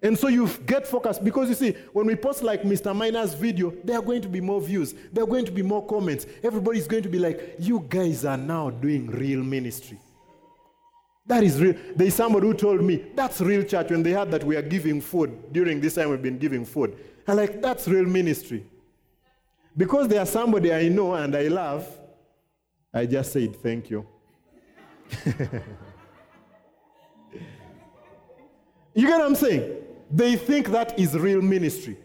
[0.02, 2.96] And so you get focused because you see, when we post like Mr.
[2.96, 5.86] Miner's video, there are going to be more views, there are going to be more
[5.86, 6.26] comments.
[6.42, 10.00] Everybody's going to be like, you guys are now doing real ministry.
[11.28, 11.76] That is real.
[11.94, 14.62] There is somebody who told me that's real church when they heard that we are
[14.62, 16.98] giving food during this time we've been giving food.
[17.28, 18.66] I'm like, that's real ministry.
[19.76, 21.88] Because there's somebody I know and I love,
[22.94, 24.06] I just said thank you.
[28.94, 29.76] you get what I'm saying?
[30.12, 31.98] They think that is real ministry.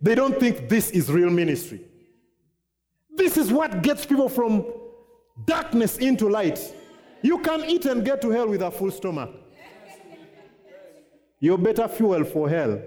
[0.00, 1.84] They don't think this is real ministry.
[3.16, 4.64] This is what gets people from
[5.44, 6.60] darkness into light.
[7.20, 9.30] You can eat and get to hell with a full stomach.
[11.40, 12.80] You're better fuel for hell.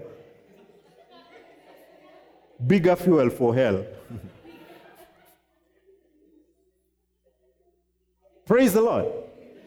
[2.66, 3.84] Bigger fuel for hell.
[8.52, 9.06] Praise the Lord.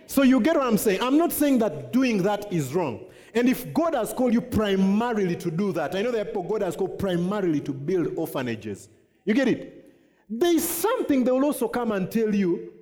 [0.06, 1.02] So you get what I'm saying?
[1.02, 3.04] I'm not saying that doing that is wrong.
[3.34, 6.76] And if God has called you primarily to do that, I know that God has
[6.76, 8.90] called primarily to build orphanages.
[9.26, 9.92] You get it?
[10.30, 12.74] There is something they will also come and tell you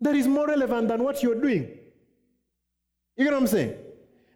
[0.00, 1.62] that is more relevant than what you're doing.
[3.16, 3.74] You get what I'm saying?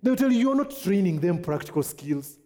[0.02, 2.38] They'll tell you you're not training them practical skills.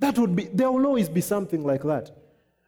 [0.00, 2.14] That would be, there will always be something like that.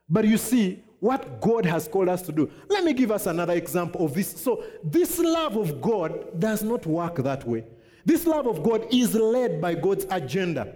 [0.09, 2.50] But you see, what God has called us to do.
[2.68, 4.40] Let me give us another example of this.
[4.40, 7.64] So, this love of God does not work that way.
[8.04, 10.74] This love of God is led by God's agenda.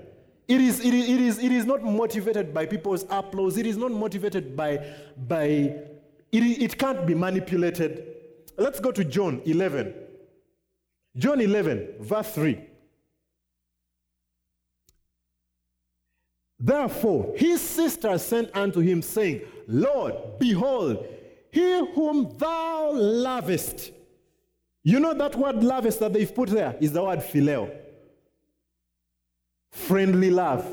[0.48, 3.56] It is, it is, it is, it is not motivated by people's applause.
[3.56, 4.84] It is not motivated by,
[5.28, 5.82] by it,
[6.32, 8.04] it can't be manipulated.
[8.56, 9.94] Let's go to John 11.
[11.16, 12.60] John 11, verse 3.
[16.58, 21.06] Therefore, his sister sent unto him, saying, Lord, behold,
[21.52, 23.92] he whom thou lovest.
[24.82, 27.70] You know that word lovest that they've put there is the word phileo.
[29.70, 30.66] Friendly love.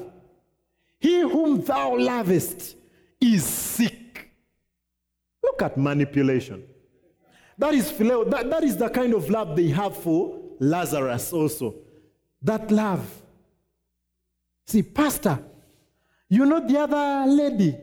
[1.00, 2.76] He whom thou lovest
[3.22, 4.32] is sick.
[5.44, 6.64] Look at manipulation.
[7.58, 8.28] That is phileo.
[8.30, 11.76] That, that is the kind of love they have for Lazarus also.
[12.42, 13.08] That love.
[14.66, 15.40] See, Pastor,
[16.30, 17.76] you know the other lady,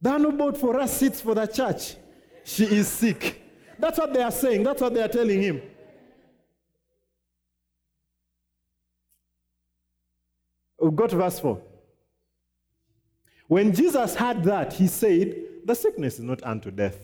[0.00, 1.96] the one who bought for us seats for the church?
[2.44, 3.42] She is sick.
[3.78, 4.62] That's what they are saying.
[4.62, 5.62] That's what they are telling him.
[10.80, 11.60] We've got verse 4.
[13.48, 15.34] When Jesus heard that, he said,
[15.64, 16.98] The sickness is not unto death,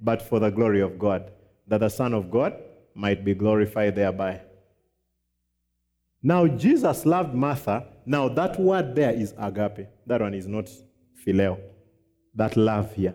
[0.00, 1.30] but for the glory of God,
[1.66, 2.54] that the Son of God
[2.94, 4.42] might be glorified thereby.
[6.22, 7.86] Now, Jesus loved Martha.
[8.06, 9.86] Now, that word there is agape.
[10.06, 10.70] That one is not
[11.26, 11.58] phileo.
[12.34, 13.14] That love here.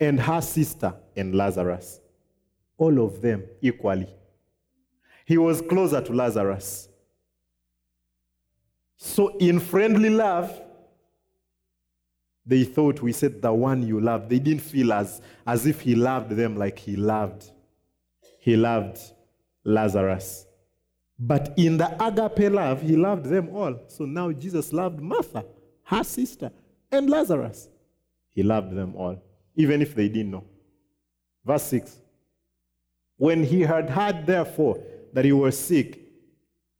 [0.00, 2.00] And her sister and Lazarus.
[2.76, 4.08] All of them equally.
[5.24, 6.88] He was closer to Lazarus.
[8.96, 10.60] So, in friendly love,
[12.46, 14.28] They thought we said the one you love.
[14.28, 17.50] They didn't feel as, as if he loved them like he loved.
[18.38, 18.98] He loved
[19.64, 20.46] Lazarus.
[21.18, 23.80] But in the agape love, he loved them all.
[23.88, 25.46] So now Jesus loved Martha,
[25.84, 26.50] her sister,
[26.90, 27.68] and Lazarus.
[28.34, 29.22] He loved them all,
[29.54, 30.44] even if they didn't know.
[31.44, 31.96] Verse 6.
[33.16, 34.82] When he had heard, therefore,
[35.12, 36.00] that he was sick,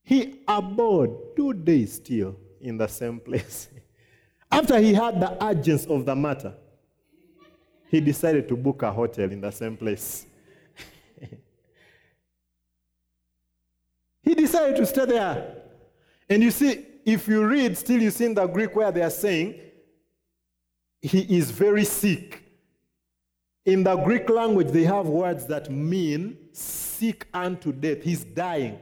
[0.02, 3.68] he abode two days still in the same place.
[4.50, 6.54] After he had the urgency of the matter,
[7.88, 10.26] he decided to book a hotel in the same place.
[14.22, 15.62] he decided to stay there.
[16.28, 19.10] And you see, if you read, still you see in the Greek where they are
[19.10, 19.60] saying,
[21.04, 22.42] he is very sick.
[23.66, 28.02] In the Greek language, they have words that mean sick unto death.
[28.02, 28.78] He's dying.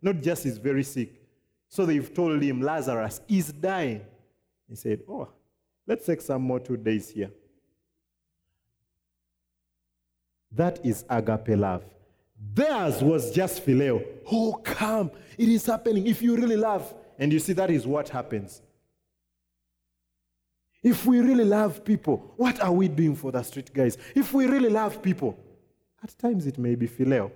[0.00, 1.12] Not just he's very sick.
[1.68, 4.00] So they've told him, Lazarus is dying.
[4.68, 5.28] He said, Oh,
[5.86, 7.30] let's take some more two days here.
[10.52, 11.84] That is agape love.
[12.54, 14.02] Theirs was just phileo.
[14.30, 15.10] Oh, come.
[15.36, 16.06] It is happening.
[16.06, 16.94] If you really love.
[17.18, 18.62] And you see, that is what happens.
[20.86, 23.98] If we really love people, what are we doing for the street guys?
[24.14, 25.36] If we really love people,
[26.00, 27.32] at times it may be phileo.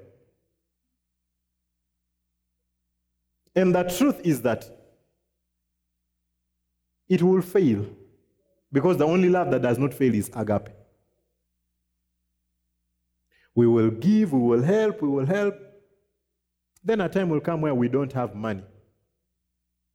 [3.57, 4.71] And the truth is that
[7.09, 7.87] it will fail
[8.71, 10.69] because the only love that does not fail is agape.
[13.57, 15.57] We will give, we will help, we will help.
[16.85, 18.63] Then a time will come where we don't have money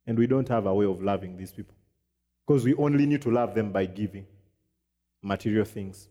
[0.06, 1.76] and we don't have a way of loving these people
[2.46, 4.26] because we only need to love them by giving
[5.22, 6.10] material things.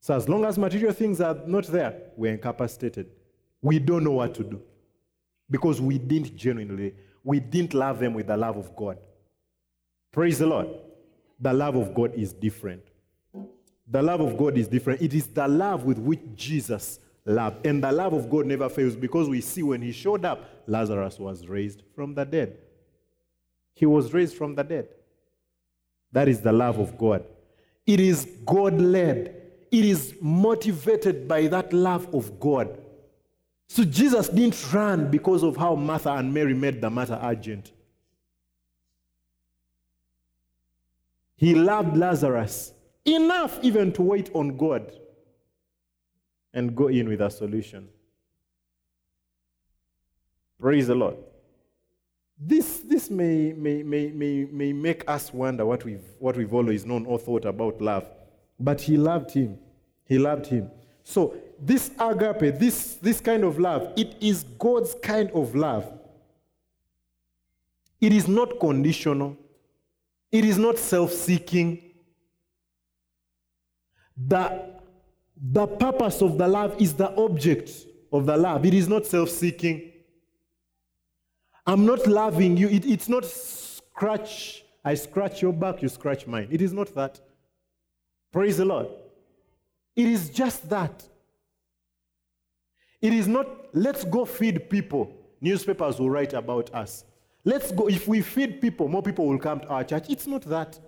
[0.00, 3.10] So, as long as material things are not there, we're incapacitated.
[3.60, 4.62] We don't know what to do
[5.50, 6.94] because we didn't genuinely,
[7.24, 8.98] we didn't love them with the love of God.
[10.12, 10.68] Praise the Lord.
[11.40, 12.82] The love of God is different.
[13.88, 15.02] The love of God is different.
[15.02, 17.66] It is the love with which Jesus loved.
[17.66, 21.18] And the love of God never fails because we see when he showed up, Lazarus
[21.18, 22.58] was raised from the dead.
[23.74, 24.88] He was raised from the dead.
[26.16, 27.26] That is the love of God.
[27.84, 29.36] It is God led,
[29.70, 32.78] it is motivated by that love of God.
[33.68, 37.70] So Jesus didn't run because of how Martha and Mary made the matter urgent.
[41.36, 42.72] He loved Lazarus
[43.04, 44.90] enough even to wait on God
[46.54, 47.90] and go in with a solution.
[50.58, 51.16] Praise the Lord.
[52.38, 56.84] This, this may, may, may, may, may make us wonder what we've, what we've always
[56.84, 58.06] known or thought about love.
[58.60, 59.58] But he loved him.
[60.04, 60.70] He loved him.
[61.02, 65.90] So this agape, this, this kind of love, it is God's kind of love.
[68.00, 69.36] It is not conditional.
[70.30, 71.82] It is not self-seeking.
[74.16, 74.74] The,
[75.40, 77.70] the purpose of the love is the object
[78.12, 78.66] of the love.
[78.66, 79.92] It is not self-seeking.
[81.66, 82.68] I'm not loving you.
[82.68, 84.64] It, it's not scratch.
[84.84, 86.48] I scratch your back, you scratch mine.
[86.50, 87.20] It is not that.
[88.32, 88.88] Praise the Lord.
[89.96, 91.04] It is just that.
[93.00, 95.12] It is not, let's go feed people.
[95.40, 97.04] Newspapers will write about us.
[97.44, 100.06] Let's go, if we feed people, more people will come to our church.
[100.08, 100.78] It's not that.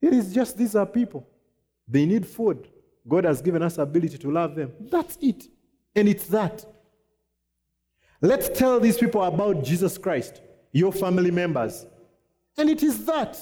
[0.00, 1.26] It is just these are people.
[1.86, 2.68] They need food.
[3.06, 4.72] God has given us ability to love them.
[4.80, 5.44] That's it.
[5.94, 6.64] And it's that.
[8.22, 11.84] Let's tell these people about Jesus Christ, your family members.
[12.56, 13.36] And it is that.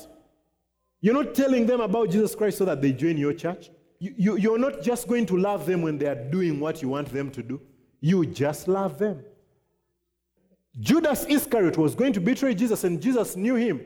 [1.03, 3.70] You're not telling them about Jesus Christ so that they join your church.
[3.99, 6.89] You, you, you're not just going to love them when they are doing what you
[6.89, 7.61] want them to do.
[8.01, 9.22] You just love them.
[10.78, 13.83] Judas Iscariot was going to betray Jesus, and Jesus knew him.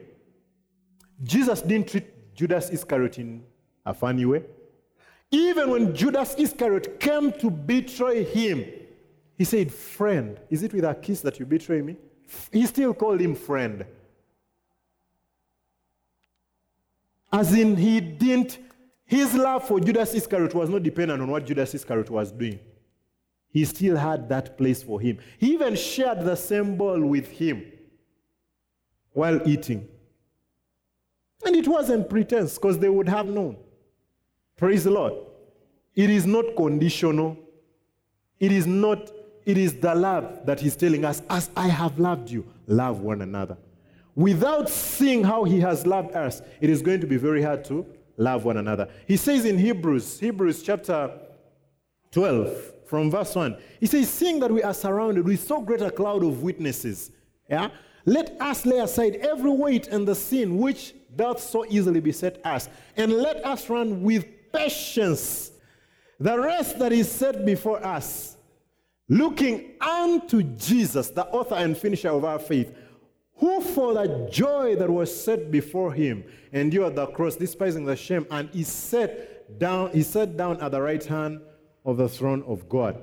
[1.25, 3.43] Jesus didn't treat Judas Iscariot in
[3.85, 4.45] a funny way.
[5.33, 8.65] Even when Judas Iscariot came to betray him,
[9.37, 11.97] he said, Friend, is it with a kiss that you betray me?
[12.53, 13.85] He still called him friend.
[17.33, 18.59] As in, he didn't,
[19.05, 22.61] his love for Judas Iscariot was not dependent on what Judas Iscariot was doing.
[23.51, 25.19] He still had that place for him.
[25.39, 27.65] He even shared the same bowl with him
[29.13, 29.89] while eating.
[31.45, 33.57] And it wasn't pretense because they would have known.
[34.57, 35.15] Praise the Lord.
[35.95, 37.37] It is not conditional.
[38.41, 39.11] It is not,
[39.47, 43.23] it is the love that he's telling us, as I have loved you, love one
[43.23, 43.57] another.
[44.15, 47.85] Without seeing how he has loved us, it is going to be very hard to
[48.17, 48.89] love one another.
[49.07, 51.11] He says in Hebrews, Hebrews chapter
[52.13, 55.91] 12, from verse 1, he says, Seeing that we are surrounded with so great a
[55.91, 57.11] cloud of witnesses,
[57.51, 57.71] yeah,
[58.07, 62.69] let us lay aside every weight and the sin which doth so easily beset us,
[62.97, 65.53] and let us run with patience
[66.21, 68.34] the rest that is set before us,
[69.15, 72.75] looking unto Jesus, the author and finisher of our faith,
[73.37, 78.27] who for the joy that was set before him endured the cross, despising the shame,
[78.31, 81.41] and is set down, is set down at the right hand
[81.85, 83.01] of the throne of God.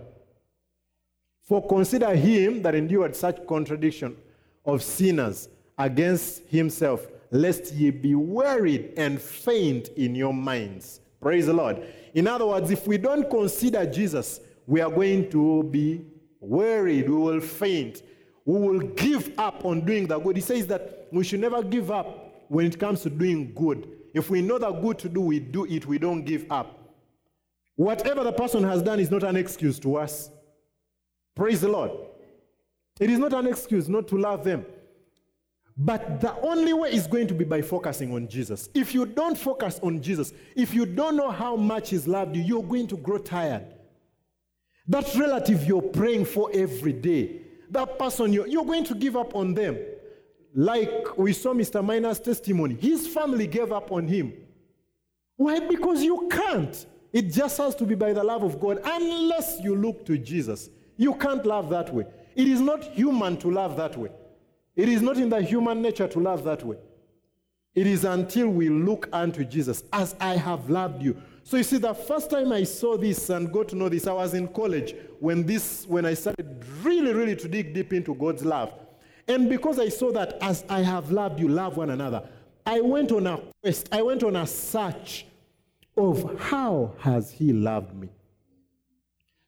[1.47, 4.17] For consider him that endured such contradiction
[4.65, 5.47] of sinners
[5.77, 10.99] against himself, lest ye be wearied and faint in your minds.
[11.21, 11.81] Praise the Lord.
[12.13, 14.41] In other words, if we don't consider Jesus,
[14.71, 16.01] we are going to be
[16.39, 18.03] worried, we will faint,
[18.45, 20.37] we will give up on doing the good.
[20.37, 23.85] He says that we should never give up when it comes to doing good.
[24.13, 26.95] If we know the good to do, we do it, we don't give up.
[27.75, 30.29] Whatever the person has done is not an excuse to us.
[31.35, 31.91] Praise the Lord.
[32.97, 34.65] It is not an excuse not to love them.
[35.75, 38.69] But the only way is going to be by focusing on Jesus.
[38.73, 42.41] If you don't focus on Jesus, if you don't know how much He's loved you,
[42.41, 43.65] you're going to grow tired.
[44.87, 49.35] That relative you're praying for every day, that person you're, you're going to give up
[49.35, 49.77] on them.
[50.53, 51.85] Like we saw Mr.
[51.85, 54.33] Miner's testimony, his family gave up on him.
[55.37, 55.59] Why?
[55.59, 56.85] Because you can't.
[57.13, 60.69] It just has to be by the love of God, unless you look to Jesus.
[60.97, 62.05] You can't love that way.
[62.35, 64.11] It is not human to love that way.
[64.75, 66.77] It is not in the human nature to love that way.
[67.73, 71.21] It is until we look unto Jesus, as I have loved you.
[71.43, 74.13] So you see, the first time I saw this and got to know this, I
[74.13, 78.45] was in college when this, when I started really, really to dig deep into God's
[78.45, 78.73] love.
[79.27, 82.27] And because I saw that as I have loved you, love one another,
[82.65, 85.25] I went on a quest, I went on a search
[85.97, 88.09] of how has he loved me?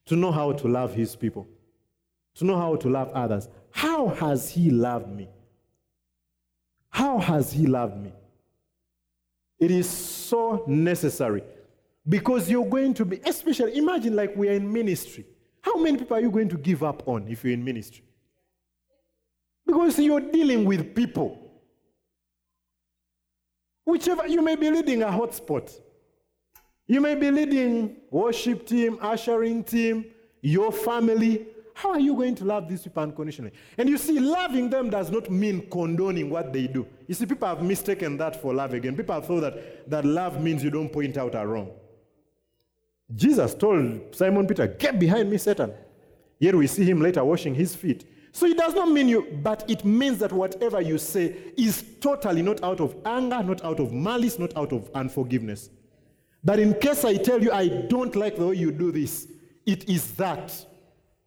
[0.07, 1.47] To know how to love his people,
[2.35, 3.47] to know how to love others.
[3.71, 5.29] How has he loved me?
[6.89, 8.11] How has he loved me?
[9.59, 11.43] It is so necessary
[12.07, 15.25] because you're going to be, especially imagine like we are in ministry.
[15.61, 18.03] How many people are you going to give up on if you're in ministry?
[19.65, 21.39] Because you're dealing with people.
[23.85, 25.73] Whichever, you may be leading a hotspot.
[26.85, 30.05] You may be leading worship team, ushering team,
[30.41, 31.47] your family.
[31.73, 33.53] How are you going to love these people unconditionally?
[33.77, 36.85] And you see, loving them does not mean condoning what they do.
[37.07, 38.95] You see, people have mistaken that for love again.
[38.95, 41.71] People have thought that, that love means you don't point out a wrong.
[43.13, 45.73] Jesus told Simon Peter, Get behind me, Satan.
[46.39, 48.05] Yet we see him later washing his feet.
[48.31, 52.41] So it does not mean you, but it means that whatever you say is totally
[52.41, 55.69] not out of anger, not out of malice, not out of unforgiveness.
[56.43, 59.27] That in case I tell you I don't like the way you do this,
[59.65, 60.65] it is that.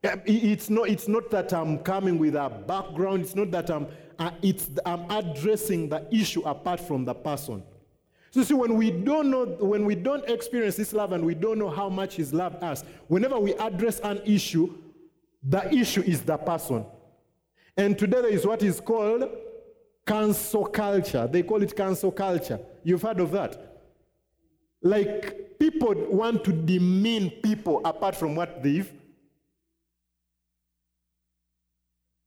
[0.04, 3.86] Uh, it's not, it's not that I'm coming with a background, it's not that I'm,
[4.18, 7.62] uh, it's, I'm addressing the issue apart from the person.
[8.36, 11.58] So see, when we don't know, when we don't experience this love and we don't
[11.58, 14.76] know how much He's loved us, whenever we address an issue,
[15.42, 16.84] the issue is the person.
[17.78, 19.26] And today there is what is called
[20.06, 21.26] cancel culture.
[21.26, 22.60] They call it cancel culture.
[22.84, 23.80] You've heard of that?
[24.82, 28.92] Like people want to demean people apart from what they've.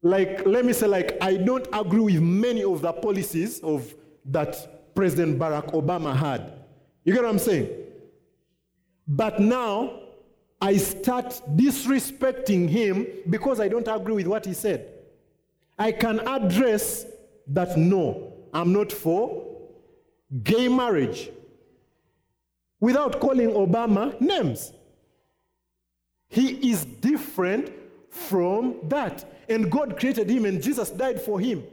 [0.01, 3.93] Like, let me say, like, I don't agree with many of the policies of
[4.25, 6.51] that President Barack Obama had.
[7.05, 7.69] You get what I'm saying?
[9.07, 9.97] But now
[10.61, 14.89] I start disrespecting him because I don't agree with what he said.
[15.77, 17.05] I can address
[17.47, 19.47] that no, I'm not for
[20.43, 21.29] gay marriage
[22.81, 24.73] without calling Obama names.
[26.27, 27.71] He is different
[28.09, 29.23] from that.
[29.47, 31.63] And God created him, and Jesus died for him.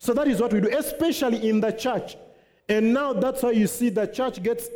[0.00, 2.16] So that is what we do, especially in the church.
[2.68, 4.68] And now that's why you see the church gets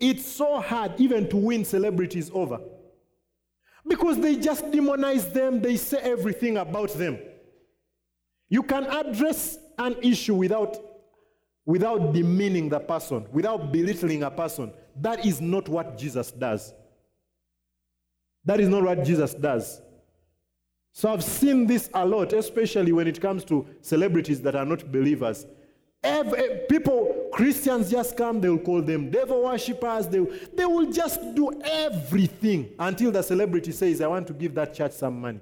[0.00, 2.58] it's so hard even to win celebrities over.
[3.86, 7.18] Because they just demonize them, they say everything about them.
[8.48, 10.76] You can address an issue without
[11.64, 14.72] without demeaning the person, without belittling a person.
[14.96, 16.74] That is not what Jesus does.
[18.44, 19.80] That is not what Jesus does.
[20.92, 24.92] So I've seen this a lot, especially when it comes to celebrities that are not
[24.92, 25.46] believers.
[26.04, 30.06] Every, people, Christians just come, they will call them devil worshippers.
[30.08, 30.18] They,
[30.54, 34.92] they will just do everything until the celebrity says, I want to give that church
[34.92, 35.40] some money.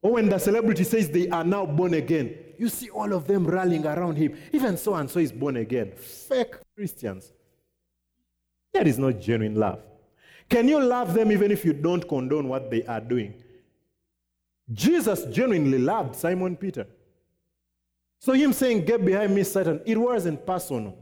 [0.00, 3.46] Or when the celebrity says they are now born again, you see all of them
[3.46, 4.36] rallying around him.
[4.52, 5.92] Even so and so is born again.
[5.92, 7.32] Fake Christians.
[8.72, 9.80] That is not genuine love.
[10.48, 13.41] Can you love them even if you don't condone what they are doing?
[14.72, 16.86] Jesus genuinely loved Simon Peter.
[18.18, 20.96] So, him saying, Get behind me, Satan, it wasn't personal.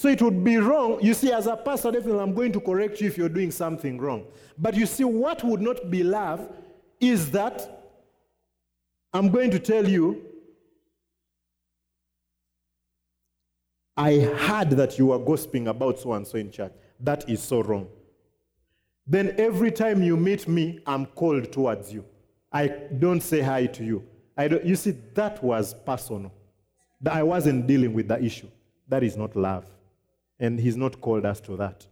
[0.00, 0.98] So it would be wrong.
[1.02, 3.98] You see, as a pastor, definitely I'm going to correct you if you're doing something
[3.98, 4.24] wrong.
[4.56, 6.50] But you see, what would not be love
[7.00, 7.92] is that
[9.12, 10.24] I'm going to tell you,
[13.94, 16.72] I heard that you were gossiping about so and so in church.
[16.98, 17.86] That is so wrong.
[19.10, 22.04] Then every time you meet me, I'm cold towards you.
[22.52, 24.04] I don't say hi to you.
[24.36, 26.32] I don't, you see, that was personal.
[27.10, 28.46] I wasn't dealing with the issue.
[28.86, 29.66] That is not love.
[30.38, 31.84] And He's not called us to that.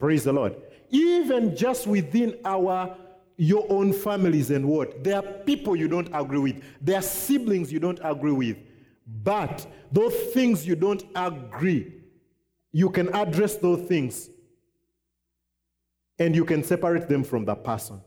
[0.00, 0.56] Praise the Lord.
[0.90, 2.96] Even just within our
[3.36, 5.04] your own families and what?
[5.04, 6.62] There are people you don't agree with.
[6.80, 8.56] There are siblings you don't agree with.
[9.22, 11.94] But those things you don't agree,
[12.72, 14.30] you can address those things
[16.20, 18.00] and you can separate them from the person.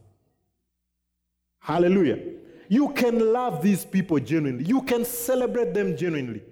[1.60, 2.20] Hallelujah.
[2.70, 6.44] You can love these people genuinely, you can celebrate them genuinely.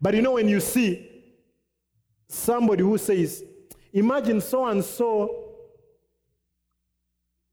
[0.00, 1.08] But you know, when you see
[2.26, 3.44] somebody who says,
[3.92, 5.50] Imagine so and so,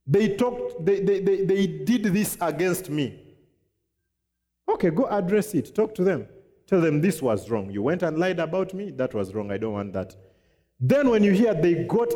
[0.06, 3.20] they talked, they, they, they, they did this against me.
[4.68, 5.74] Okay, go address it.
[5.74, 6.26] Talk to them.
[6.66, 7.70] Tell them this was wrong.
[7.70, 8.90] You went and lied about me.
[8.90, 9.50] That was wrong.
[9.50, 10.16] I don't want that.
[10.80, 12.08] Then when you hear they got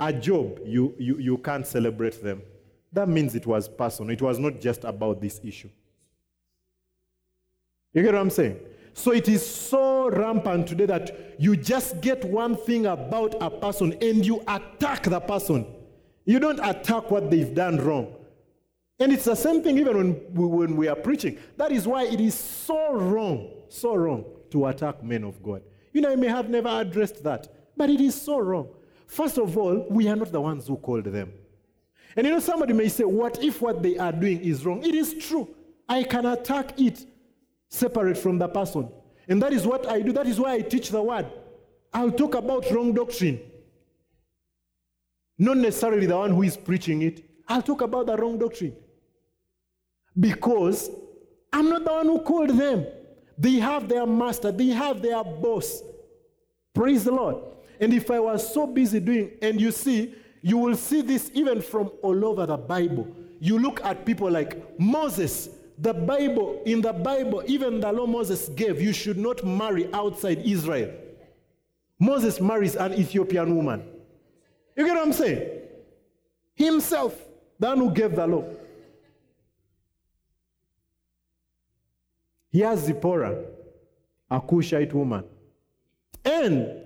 [0.00, 2.42] a job, you, you, you can't celebrate them.
[2.92, 4.10] That means it was personal.
[4.10, 5.68] It was not just about this issue.
[7.92, 8.58] You get what I'm saying?
[8.94, 13.92] So it is so rampant today that you just get one thing about a person
[14.00, 15.66] and you attack the person.
[16.24, 18.14] You don't attack what they've done wrong.
[18.98, 21.38] And it's the same thing even when we, when we are preaching.
[21.56, 25.62] That is why it is so wrong, so wrong to attack men of God.
[25.92, 28.68] You know, I may have never addressed that, but it is so wrong.
[29.10, 31.32] First of all, we are not the ones who called them.
[32.14, 34.84] And you know, somebody may say, What if what they are doing is wrong?
[34.84, 35.48] It is true.
[35.88, 37.04] I can attack it
[37.68, 38.88] separate from the person.
[39.28, 40.12] And that is what I do.
[40.12, 41.26] That is why I teach the word.
[41.92, 43.40] I'll talk about wrong doctrine.
[45.36, 47.24] Not necessarily the one who is preaching it.
[47.48, 48.76] I'll talk about the wrong doctrine.
[50.18, 50.88] Because
[51.52, 52.86] I'm not the one who called them.
[53.36, 55.82] They have their master, they have their boss.
[56.72, 57.50] Praise the Lord.
[57.80, 61.62] And if I was so busy doing, and you see, you will see this even
[61.62, 63.08] from all over the Bible.
[63.40, 68.50] You look at people like Moses, the Bible, in the Bible, even the law Moses
[68.50, 70.92] gave, you should not marry outside Israel.
[71.98, 73.82] Moses marries an Ethiopian woman.
[74.76, 75.48] You get what I'm saying?
[76.54, 77.14] Himself,
[77.58, 78.44] the one who gave the law.
[82.50, 83.44] He has Zipporah,
[84.30, 85.24] a Cushite woman.
[86.24, 86.84] And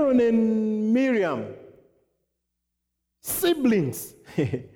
[0.00, 1.46] Aaron and Miriam,
[3.20, 4.14] siblings.
[4.34, 4.66] hey,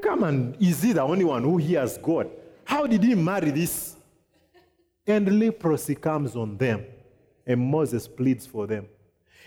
[0.00, 2.30] come on, is he the only one who hears God?
[2.64, 3.96] How did he marry this?
[5.06, 6.84] And leprosy comes on them,
[7.46, 8.86] and Moses pleads for them.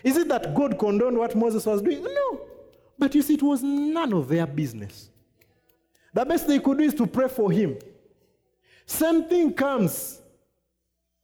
[0.02, 2.02] Is it that God condoned what Moses was doing?
[2.02, 2.40] No.
[2.98, 5.10] But you see, it was none of their business.
[6.12, 7.78] The best they could do is to pray for him.
[8.86, 10.20] Same thing comes,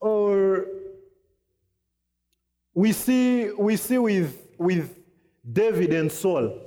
[0.01, 0.67] or
[2.77, 4.99] we see, we see with, with
[5.51, 6.61] David and Saul.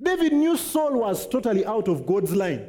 [0.00, 2.68] David knew Saul was totally out of God's line.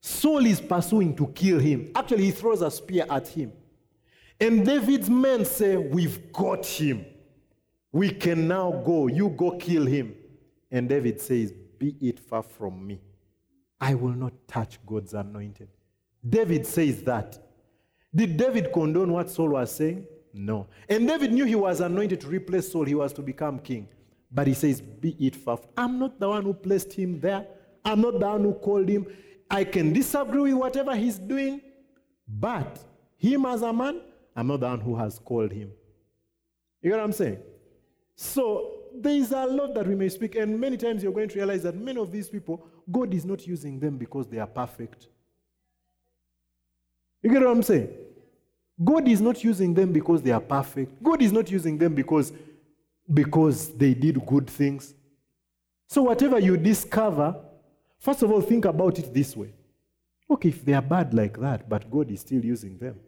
[0.00, 1.92] Saul is pursuing to kill him.
[1.94, 3.52] Actually, he throws a spear at him.
[4.40, 7.04] And David's men say, We've got him.
[7.92, 9.08] We can now go.
[9.08, 10.14] You go kill him.
[10.70, 13.02] And David says, Be it far from me.
[13.78, 15.68] I will not touch God's anointed.
[16.26, 17.38] David says that.
[18.14, 20.06] Did David condone what Saul was saying?
[20.34, 20.66] No.
[20.88, 23.88] And David knew he was anointed to replace Saul, he was to become king.
[24.32, 25.60] But he says, Be it far.
[25.76, 27.46] I'm not the one who placed him there.
[27.84, 29.06] I'm not the one who called him.
[29.48, 31.60] I can disagree with whatever he's doing,
[32.26, 32.82] but
[33.16, 34.00] him as a man,
[34.34, 35.70] I'm not the one who has called him.
[36.82, 37.38] You know what I'm saying?
[38.16, 41.36] So there is a lot that we may speak, and many times you're going to
[41.36, 45.08] realize that many of these people, God is not using them because they are perfect.
[47.22, 47.88] You get what I'm saying?
[48.82, 51.02] God is not using them because they are perfect.
[51.02, 52.32] God is not using them because,
[53.12, 54.94] because they did good things.
[55.88, 57.36] So, whatever you discover,
[57.98, 59.52] first of all, think about it this way.
[60.28, 62.98] Okay, if they are bad like that, but God is still using them,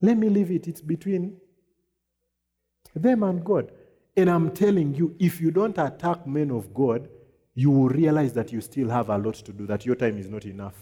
[0.00, 0.68] let me leave it.
[0.68, 1.38] It's between
[2.94, 3.72] them and God.
[4.16, 7.08] And I'm telling you, if you don't attack men of God,
[7.54, 10.28] you will realize that you still have a lot to do, that your time is
[10.28, 10.74] not enough.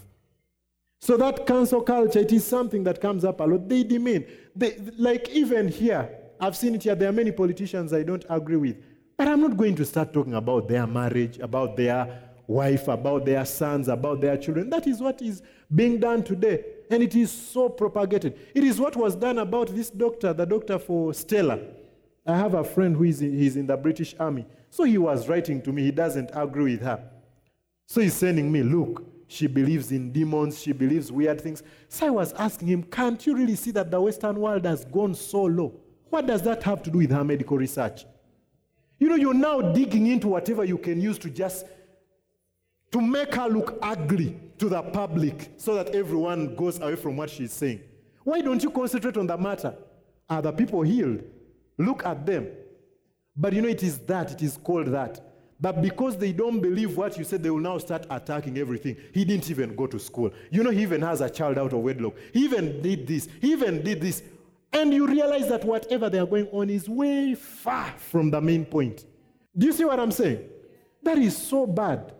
[1.05, 3.69] So that cancel culture, it is something that comes up a lot.
[3.69, 4.25] They demand,
[4.55, 8.55] they, like even here, I've seen it here, there are many politicians I don't agree
[8.55, 8.77] with.
[9.15, 13.45] But I'm not going to start talking about their marriage, about their wife, about their
[13.45, 14.67] sons, about their children.
[14.71, 15.43] That is what is
[15.75, 16.65] being done today.
[16.89, 18.39] And it is so propagated.
[18.55, 21.59] It is what was done about this doctor, the doctor for Stella.
[22.25, 24.47] I have a friend who is in, he's in the British Army.
[24.71, 27.11] So he was writing to me, he doesn't agree with her.
[27.85, 31.63] So he's sending me, look, she believes in demons, she believes weird things.
[31.89, 35.15] So I was asking him, can't you really see that the Western world has gone
[35.15, 35.73] so low?
[36.09, 38.05] What does that have to do with her medical research?
[38.99, 41.65] You know, you're now digging into whatever you can use to just
[42.91, 47.29] to make her look ugly to the public so that everyone goes away from what
[47.29, 47.81] she's saying.
[48.23, 49.75] Why don't you concentrate on the matter?
[50.29, 51.23] Are the people healed?
[51.77, 52.47] Look at them.
[53.35, 55.19] But you know, it is that, it is called that.
[55.59, 58.97] But because they don't believe what you said, they will now start attacking everything.
[59.13, 60.31] He didn't even go to school.
[60.51, 62.15] You know, he even has a child out of wedlock.
[62.33, 63.29] He even did this.
[63.41, 64.21] He even did this.
[64.73, 68.65] And you realize that whatever they are going on is way far from the main
[68.65, 69.05] point.
[69.57, 70.49] Do you see what I'm saying?
[71.03, 72.13] That is so bad.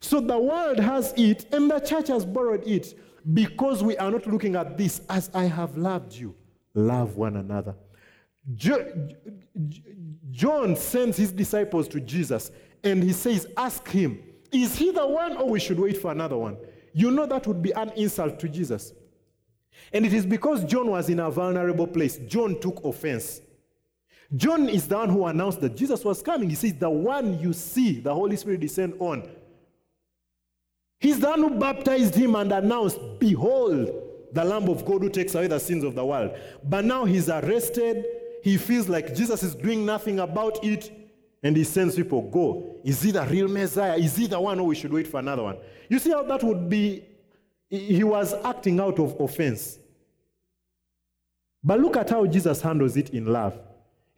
[0.00, 2.98] So the world has it, and the church has borrowed it
[3.32, 6.34] because we are not looking at this as I have loved you.
[6.74, 7.76] Love one another.
[10.30, 12.50] John sends his disciples to Jesus
[12.82, 14.22] and he says, Ask him,
[14.52, 16.56] is he the one or we should wait for another one?
[16.92, 18.92] You know that would be an insult to Jesus.
[19.92, 22.18] And it is because John was in a vulnerable place.
[22.18, 23.40] John took offense.
[24.34, 26.48] John is the one who announced that Jesus was coming.
[26.50, 29.28] He says, The one you see the Holy Spirit descend on.
[31.00, 33.90] He's the one who baptized him and announced, Behold,
[34.32, 36.36] the Lamb of God who takes away the sins of the world.
[36.62, 38.04] But now he's arrested.
[38.44, 40.92] He feels like Jesus is doing nothing about it.
[41.42, 42.76] And he sends people, Go.
[42.84, 43.96] Is he the real Messiah?
[43.96, 45.56] Is he the one or we should wait for another one?
[45.88, 47.06] You see how that would be?
[47.70, 49.78] He was acting out of offense.
[51.62, 53.58] But look at how Jesus handles it in love.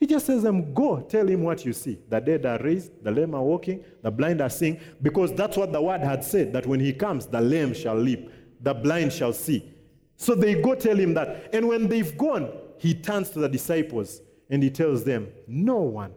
[0.00, 2.00] He just says them, Go, tell him what you see.
[2.08, 5.70] The dead are raised, the lame are walking, the blind are seeing, because that's what
[5.70, 8.28] the word had said that when he comes, the lame shall leap,
[8.60, 9.72] the blind shall see.
[10.16, 11.54] So they go tell him that.
[11.54, 14.20] And when they've gone, he turns to the disciples
[14.50, 16.12] and he tells them, No one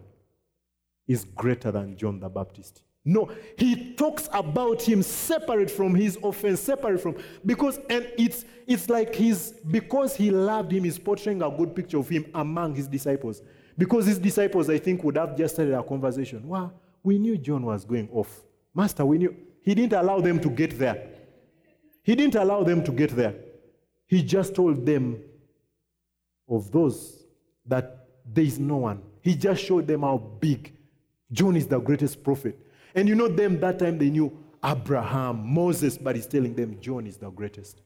[1.06, 2.82] is greater than John the Baptist.
[3.04, 8.90] No, he talks about him separate from his offense, separate from because and it's it's
[8.90, 12.86] like he's because he loved him, he's portraying a good picture of him among his
[12.86, 13.42] disciples.
[13.78, 16.46] Because his disciples, I think, would have just started a conversation.
[16.46, 18.42] Wow, we knew John was going off.
[18.74, 19.34] Master, we knew.
[19.62, 21.08] He didn't allow them to get there.
[22.02, 23.34] He didn't allow them to get there.
[24.06, 25.22] He just told them
[26.50, 27.24] of those
[27.66, 29.02] that there is no one.
[29.22, 30.74] He just showed them how big
[31.32, 32.58] John is the greatest prophet.
[32.94, 37.06] And you know, them that time they knew Abraham, Moses, but he's telling them John
[37.06, 37.80] is the greatest.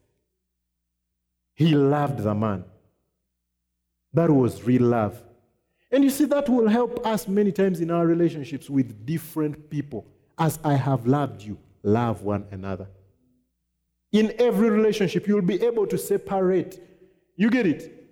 [1.54, 2.64] He loved the man.
[4.12, 5.22] That was real love.
[5.90, 10.06] And you see, that will help us many times in our relationships with different people.
[10.38, 12.88] As I have loved you, love one another.
[14.10, 16.80] In every relationship, you'll be able to separate.
[17.36, 18.03] You get it?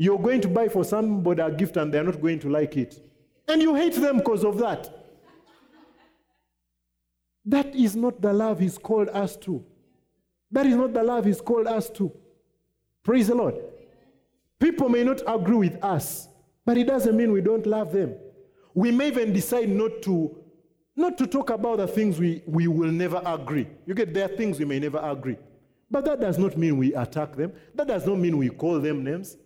[0.00, 3.06] You're going to buy for somebody a gift and they're not going to like it.
[3.46, 4.88] And you hate them because of that.
[7.44, 9.62] That is not the love He's called us to.
[10.52, 12.10] That is not the love He's called us to.
[13.02, 13.56] Praise the Lord.
[14.58, 16.28] People may not agree with us,
[16.64, 18.14] but it doesn't mean we don't love them.
[18.72, 20.34] We may even decide not to
[20.96, 23.66] not to talk about the things we, we will never agree.
[23.84, 25.36] You get there are things we may never agree.
[25.90, 27.52] But that does not mean we attack them.
[27.74, 29.36] That does not mean we call them names.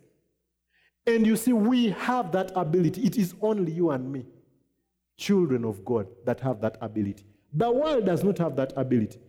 [1.07, 3.03] And you see, we have that ability.
[3.03, 4.25] It is only you and me,
[5.17, 7.25] children of God, that have that ability.
[7.53, 9.19] The world does not have that ability.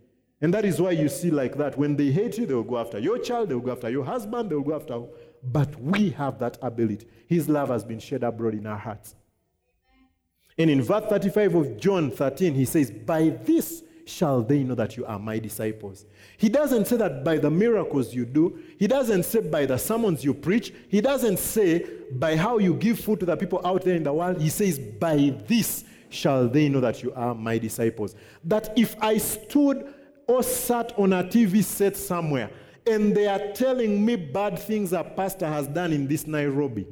[0.40, 1.78] And that is why you see like that.
[1.78, 4.04] When they hate you, they will go after your child, they will go after your
[4.04, 5.02] husband, they will go after.
[5.42, 7.06] But we have that ability.
[7.26, 9.14] His love has been shed abroad in our hearts.
[10.58, 14.96] And in verse 35 of John 13, he says, By this shall they know that
[14.96, 16.06] you are my disciples.
[16.38, 18.58] He doesn't say that by the miracles you do.
[18.78, 20.72] He doesn't say by the sermons you preach.
[20.88, 24.12] He doesn't say by how you give food to the people out there in the
[24.12, 24.40] world.
[24.40, 28.14] He says, By this shall they know that you are my disciples.
[28.44, 29.92] That if I stood
[30.28, 32.50] or sat on a TV set somewhere
[32.86, 36.86] and they are telling me bad things a pastor has done in this Nairobi,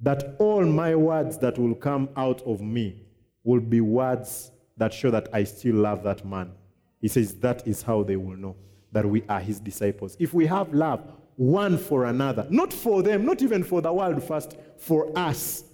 [0.00, 3.06] that all my words that will come out of me
[3.42, 6.52] will be words that show that I still love that man.
[7.00, 8.56] He says that is how they will know
[8.92, 10.16] that we are his disciples.
[10.18, 11.04] If we have love
[11.36, 15.64] one for another, not for them, not even for the world first, for us.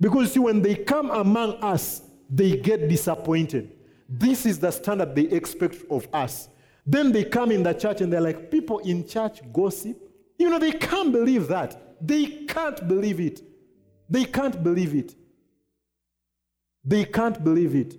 [0.00, 3.72] Because see, when they come among us, they get disappointed.
[4.08, 6.48] This is the standard they expect of us.
[6.84, 9.96] Then they come in the church and they're like, people in church gossip.
[10.38, 11.96] You know, they can't believe that.
[12.06, 13.40] They can't believe it.
[14.10, 15.14] They can't believe it.
[16.84, 17.94] They can't believe it.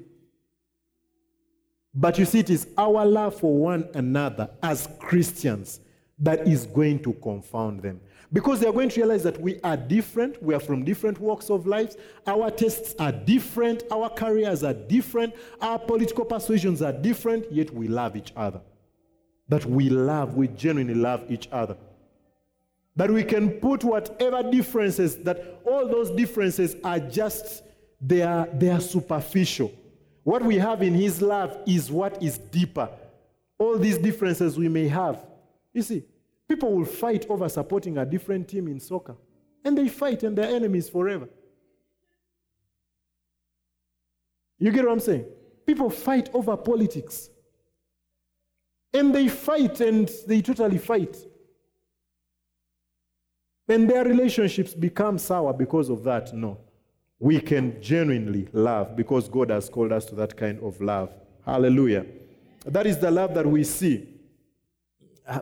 [1.93, 5.79] But you see, it is our love for one another as Christians
[6.19, 7.99] that is going to confound them.
[8.31, 11.51] Because they are going to realize that we are different, we are from different walks
[11.51, 17.51] of life, our tastes are different, our careers are different, our political persuasions are different,
[17.51, 18.61] yet we love each other.
[19.49, 21.77] That we love, we genuinely love each other.
[22.95, 27.63] That we can put whatever differences, that all those differences are just,
[28.01, 29.71] they are, they are superficial.
[30.23, 32.89] What we have in His love is what is deeper.
[33.57, 35.23] All these differences we may have.
[35.73, 36.03] You see,
[36.47, 39.15] people will fight over supporting a different team in soccer,
[39.63, 41.27] and they fight and they're enemies forever.
[44.59, 45.25] You get what I'm saying?
[45.65, 47.29] People fight over politics.
[48.93, 51.17] And they fight and they totally fight.
[53.67, 56.33] And their relationships become sour because of that.
[56.33, 56.59] No
[57.23, 61.09] we can genuinely love because God has called us to that kind of love.
[61.45, 62.05] Hallelujah.
[62.65, 64.09] That is the love that we see.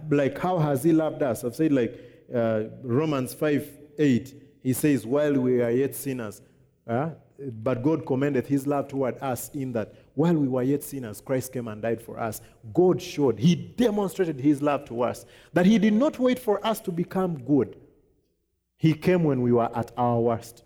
[0.08, 1.44] Like, how has He loved us?
[1.44, 2.00] I've said, like,
[2.32, 3.68] uh, Romans 5
[3.98, 6.44] 8, He says, while we are yet sinners,
[6.86, 7.10] uh,
[7.40, 11.52] but God commended His love toward us in that while we were yet sinners, Christ
[11.52, 12.42] came and died for us.
[12.76, 16.80] God showed, He demonstrated His love to us, that He did not wait for us
[16.82, 17.76] to become good.
[18.78, 20.64] He came when we were at our worst.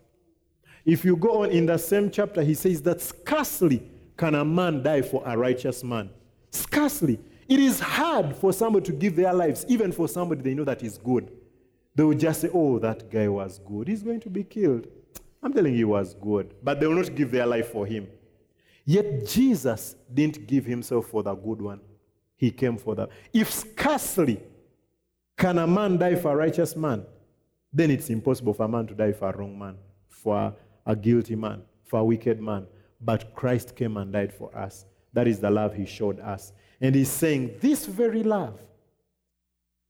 [0.86, 3.82] If you go on in the same chapter, he says that scarcely
[4.16, 6.08] can a man die for a righteous man.
[6.52, 7.18] Scarcely.
[7.48, 10.82] It is hard for somebody to give their lives, even for somebody they know that
[10.82, 11.30] is good.
[11.94, 13.88] They will just say, oh, that guy was good.
[13.88, 14.86] He's going to be killed.
[15.42, 16.54] I'm telling you, he was good.
[16.62, 18.06] But they will not give their life for him.
[18.84, 21.80] Yet Jesus didn't give himself for the good one.
[22.36, 23.08] He came for that.
[23.32, 24.40] If scarcely
[25.36, 27.04] can a man die for a righteous man,
[27.72, 29.76] then it's impossible for a man to die for a wrong man,
[30.08, 30.54] for
[30.86, 32.66] a guilty man, for a wicked man.
[33.00, 34.86] But Christ came and died for us.
[35.12, 36.52] That is the love he showed us.
[36.80, 38.60] And he's saying, This very love,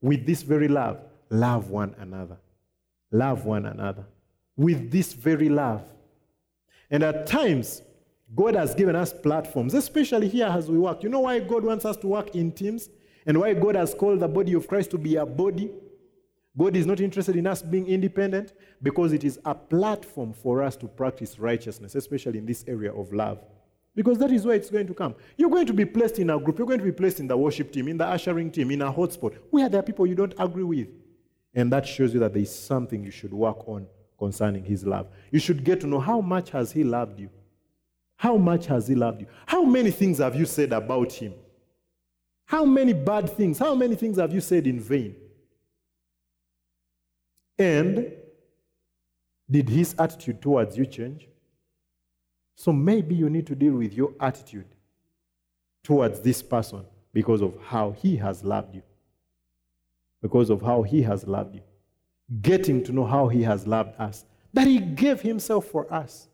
[0.01, 2.39] with this very love, love one another.
[3.11, 4.05] Love one another.
[4.57, 5.83] With this very love.
[6.91, 7.83] And at times,
[8.35, 11.03] God has given us platforms, especially here as we work.
[11.03, 12.89] You know why God wants us to work in teams?
[13.27, 15.71] And why God has called the body of Christ to be a body?
[16.59, 20.75] God is not interested in us being independent because it is a platform for us
[20.77, 23.43] to practice righteousness, especially in this area of love.
[23.95, 25.15] Because that is where it's going to come.
[25.37, 27.37] You're going to be placed in a group, you're going to be placed in the
[27.37, 30.35] worship team, in the ushering team, in a hotspot, where there are people you don't
[30.39, 30.89] agree with.
[31.55, 33.87] And that shows you that there is something you should work on
[34.19, 35.09] concerning his love.
[35.31, 37.31] You should get to know how much has he loved you?
[38.17, 39.27] How much has he loved you?
[39.47, 41.35] How many things have you said about him?
[42.47, 43.59] How many bad things?
[43.59, 45.17] How many things have you said in vain?
[47.59, 48.13] And
[49.51, 51.29] did his attitude towards you change?
[52.57, 54.67] So maybe you need to deal with your attitude
[55.85, 58.83] towards this person because of how he has loved you.
[60.21, 61.63] Because of how he has loved you.
[62.43, 64.25] Getting to know how he has loved us.
[64.53, 66.29] That he gave himself for us.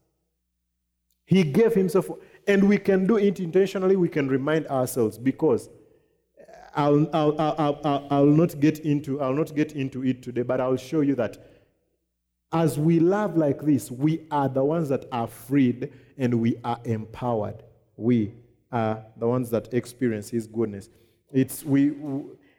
[1.27, 3.97] He gave himself, for, and we can do it intentionally.
[3.97, 5.69] We can remind ourselves because
[6.75, 10.77] I'll, I'll, I'll, I'll, not get into I'll not get into it today, but I'll
[10.77, 11.37] show you that
[12.53, 16.79] as we love like this, we are the ones that are freed and we are
[16.85, 17.63] empowered.
[17.97, 18.35] We
[18.71, 20.89] are the ones that experience His goodness.
[21.33, 21.93] It's we.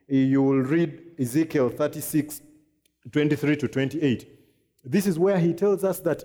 [0.07, 2.41] You will read Ezekiel 36,
[3.11, 4.27] 23 to 28.
[4.83, 6.23] This is where he tells us that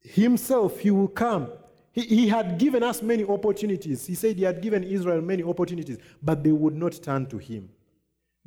[0.00, 1.48] himself he will come
[1.96, 4.06] he, he had given us many opportunities.
[4.06, 7.70] He said he had given Israel many opportunities, but they would not turn to him.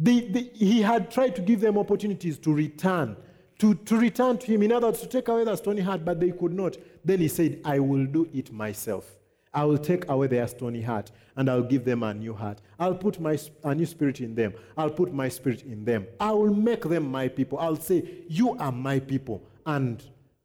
[0.01, 3.17] He had tried to give them opportunities to return,
[3.57, 4.61] to, to return to him.
[4.61, 6.77] In other words, to take away the stony heart, but they could not.
[7.03, 9.17] Then he said, I will do it myself.
[9.51, 12.61] I will take away their stony heart and I'll give them a new heart.
[12.79, 14.53] I'll put my, a new spirit in them.
[14.77, 16.05] I'll put my spirit in them.
[16.19, 17.57] I will make them my people.
[17.57, 20.03] I'll say, You are my people and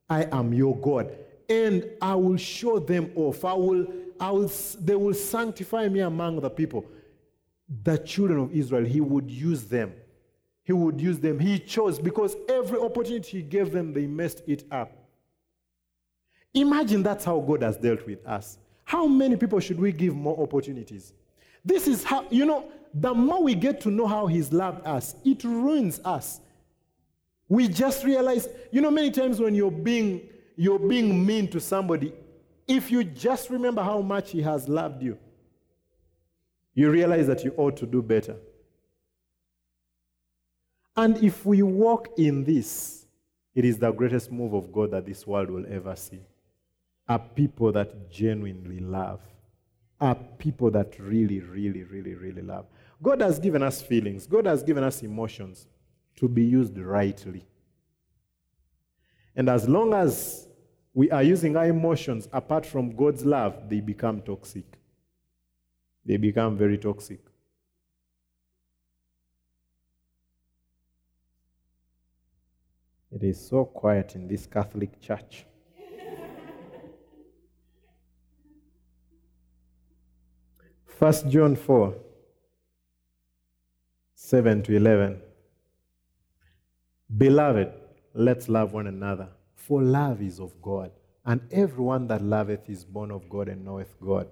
[0.08, 1.14] I am your God
[1.48, 3.44] and I will show them off.
[3.44, 3.86] I will,
[4.20, 6.84] I will, they will sanctify me among the people.
[7.82, 9.92] The children of Israel, he would use them.
[10.62, 11.38] He would use them.
[11.38, 14.92] He chose because every opportunity he gave them, they messed it up.
[16.54, 18.58] Imagine that's how God has dealt with us.
[18.84, 21.12] How many people should we give more opportunities?
[21.64, 25.16] This is how, you know, the more we get to know how He's loved us,
[25.24, 26.40] it ruins us.
[27.48, 32.12] We just realize, you know, many times when you're being you're being mean to somebody,
[32.66, 35.18] if you just remember how much He has loved you,
[36.74, 38.36] you realize that you ought to do better.
[40.96, 43.06] And if we walk in this,
[43.54, 46.20] it is the greatest move of God that this world will ever see.
[47.08, 49.20] A people that genuinely love.
[50.00, 52.66] are people that really, really, really, really love.
[53.02, 55.66] God has given us feelings, God has given us emotions
[56.16, 57.44] to be used rightly.
[59.36, 60.48] And as long as
[60.92, 64.64] we are using our emotions apart from God's love, they become toxic.
[66.06, 67.20] They become very toxic.
[73.10, 75.46] It is so quiet in this Catholic church.
[80.86, 81.94] First John 4
[84.14, 85.20] 7 to 11.
[87.16, 87.72] Beloved,
[88.14, 90.90] let's love one another, for love is of God,
[91.26, 94.28] and everyone that loveth is born of God and knoweth God.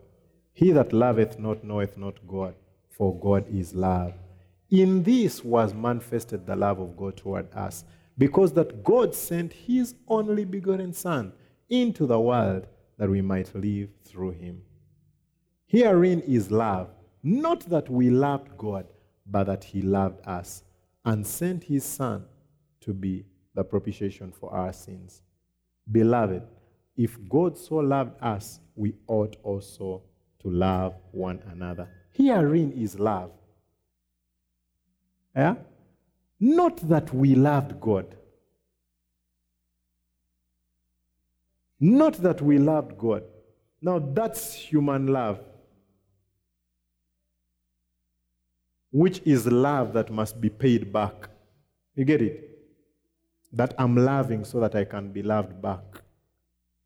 [0.53, 2.55] He that loveth not knoweth not God,
[2.91, 4.15] for God is love.
[4.71, 7.85] In this was manifested the love of God toward us,
[8.17, 11.33] because that God sent his only begotten Son
[11.69, 12.67] into the world
[12.99, 14.63] that we might live through him.
[15.67, 16.91] Herein is love,
[17.23, 18.87] not that we loved God,
[19.27, 20.63] but that he loved us
[21.05, 22.27] and sent his Son
[22.83, 23.25] to be
[23.55, 25.23] the propitiation for our sins.
[25.91, 26.43] Beloved,
[26.97, 30.03] if God so loved us, we ought also
[30.41, 31.89] to love one another.
[32.13, 33.31] Herein is love.
[35.35, 35.57] Yeah?
[36.39, 38.17] Not that we loved God.
[41.81, 43.25] Not that we loved God.
[43.81, 45.41] Now that's human love.
[48.91, 51.29] Which is love that must be paid back.
[51.95, 52.52] You get it?
[53.53, 56.03] That I'm loving so that I can be loved back.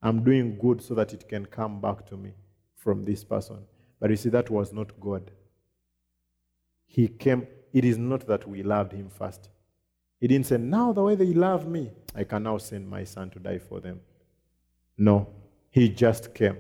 [0.03, 2.33] I'm doing good so that it can come back to me
[2.75, 3.59] from this person.
[4.01, 5.31] But you see, that was not God.
[6.87, 9.49] He came, it is not that we loved him first.
[10.21, 13.31] He didn't say, Now the way they love me, I can now send my son
[13.31, 14.01] to die for them.
[14.97, 15.29] No,
[15.71, 16.59] he just came.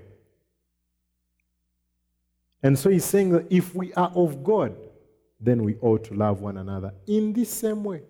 [2.63, 4.77] And so he's saying that if we are of God,
[5.41, 8.03] then we ought to love one another in this same way.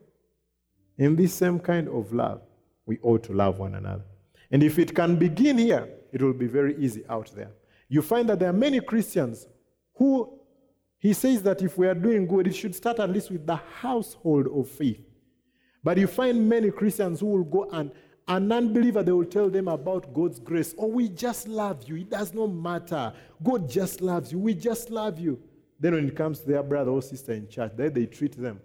[0.98, 2.42] In this same kind of love,
[2.86, 4.04] we ought to love one another.
[4.50, 7.50] And if it can begin here, it will be very easy out there.
[7.88, 9.46] You find that there are many Christians
[9.94, 10.38] who,
[10.98, 13.56] he says that if we are doing good, it should start at least with the
[13.56, 15.00] household of faith.
[15.84, 17.90] But you find many Christians who will go and
[18.28, 20.74] an unbeliever, they will tell them about God's grace.
[20.76, 21.96] Oh, we just love you.
[21.96, 23.12] It does not matter.
[23.42, 24.40] God just loves you.
[24.40, 25.38] We just love you.
[25.78, 28.60] Then when it comes to their brother or sister in church, then they treat them.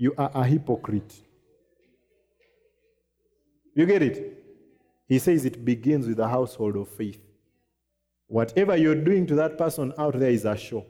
[0.00, 1.14] You are a hypocrite.
[3.74, 4.42] You get it?
[5.06, 7.20] He says it begins with a household of faith.
[8.26, 10.86] Whatever you're doing to that person out there is a show.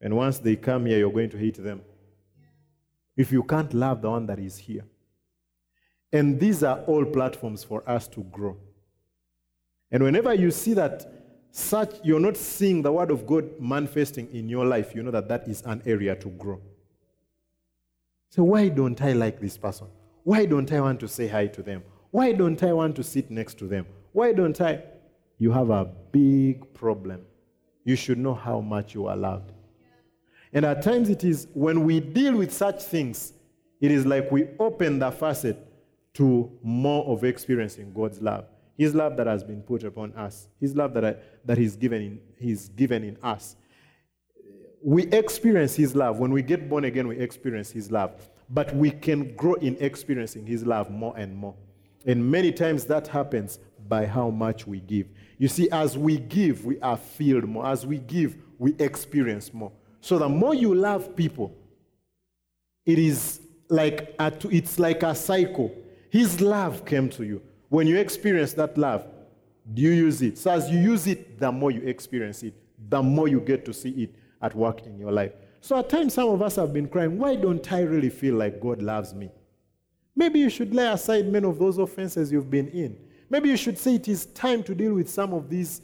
[0.00, 1.82] And once they come here, you're going to hate them.
[3.18, 4.86] If you can't love the one that is here.
[6.10, 8.56] And these are all platforms for us to grow.
[9.90, 11.04] And whenever you see that
[11.50, 15.28] such you're not seeing the word of God manifesting in your life, you know that
[15.28, 16.62] that is an area to grow.
[18.36, 19.86] So why don't I like this person?
[20.22, 21.82] Why don't I want to say hi to them?
[22.10, 23.86] Why don't I want to sit next to them?
[24.12, 24.82] Why don't I?
[25.38, 27.22] You have a big problem.
[27.84, 29.52] You should know how much you are loved.
[30.52, 33.32] And at times it is when we deal with such things,
[33.80, 35.56] it is like we open the facet
[36.14, 38.44] to more of experiencing God's love.
[38.76, 40.48] His love that has been put upon us.
[40.60, 41.16] His love that, I,
[41.46, 43.56] that he's, given in, he's given in us.
[44.86, 46.20] We experience His love.
[46.20, 48.12] When we get born again, we experience His love.
[48.48, 51.56] But we can grow in experiencing His love more and more.
[52.06, 53.58] And many times that happens
[53.88, 55.08] by how much we give.
[55.38, 57.66] You see, as we give, we are filled more.
[57.66, 59.72] As we give, we experience more.
[60.00, 61.52] So the more you love people,
[62.84, 65.74] it is like a, it's like a cycle.
[66.10, 67.42] His love came to you.
[67.70, 69.04] When you experience that love,
[69.74, 70.38] do you use it?
[70.38, 72.54] So as you use it, the more you experience it,
[72.88, 74.14] the more you get to see it
[74.46, 75.32] at work in your life.
[75.60, 78.60] So at times, some of us have been crying, why don't I really feel like
[78.60, 79.30] God loves me?
[80.14, 82.96] Maybe you should lay aside many of those offenses you've been in.
[83.28, 85.82] Maybe you should say it is time to deal with some of these.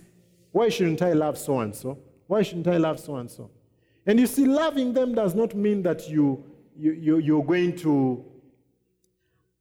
[0.52, 1.98] Why shouldn't I love so and so?
[2.28, 3.50] Why shouldn't I love so and so?
[4.06, 6.44] And you see, loving them does not mean that you,
[6.76, 8.24] you, you, you're going to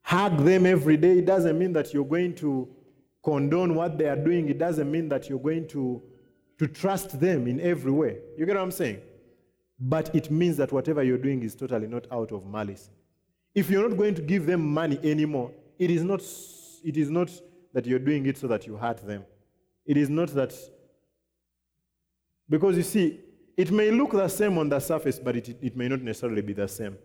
[0.04, 1.18] hug them every day.
[1.18, 2.70] It doesn't mean that you're going to
[3.24, 4.50] condone what they are doing.
[4.50, 6.02] It doesn't mean that you're going to,
[6.62, 8.20] to trust them in every way.
[8.38, 9.02] You get what I'm saying?
[9.80, 12.92] But it means that whatever you're doing is totally not out of malice.
[13.56, 16.22] If you're not going to give them money anymore, it is not,
[16.84, 17.32] it is not
[17.74, 19.26] that you're doing it so that you hurt them.
[19.88, 20.54] It is not that.
[22.48, 23.20] Because you see,
[23.58, 26.54] it may look the same on the surface, but it, it may not necessarily be
[26.54, 26.96] the same.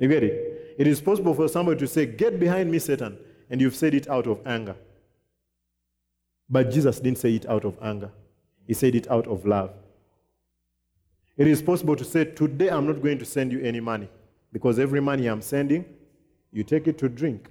[0.00, 0.74] You get it?
[0.78, 3.18] It is possible for somebody to say, Get behind me, Satan,
[3.48, 4.74] and you've said it out of anger.
[6.50, 8.10] But Jesus didn't say it out of anger.
[8.66, 9.70] He said it out of love.
[11.36, 14.08] It is possible to say, Today I'm not going to send you any money
[14.52, 15.84] because every money I'm sending,
[16.52, 17.48] you take it to drink.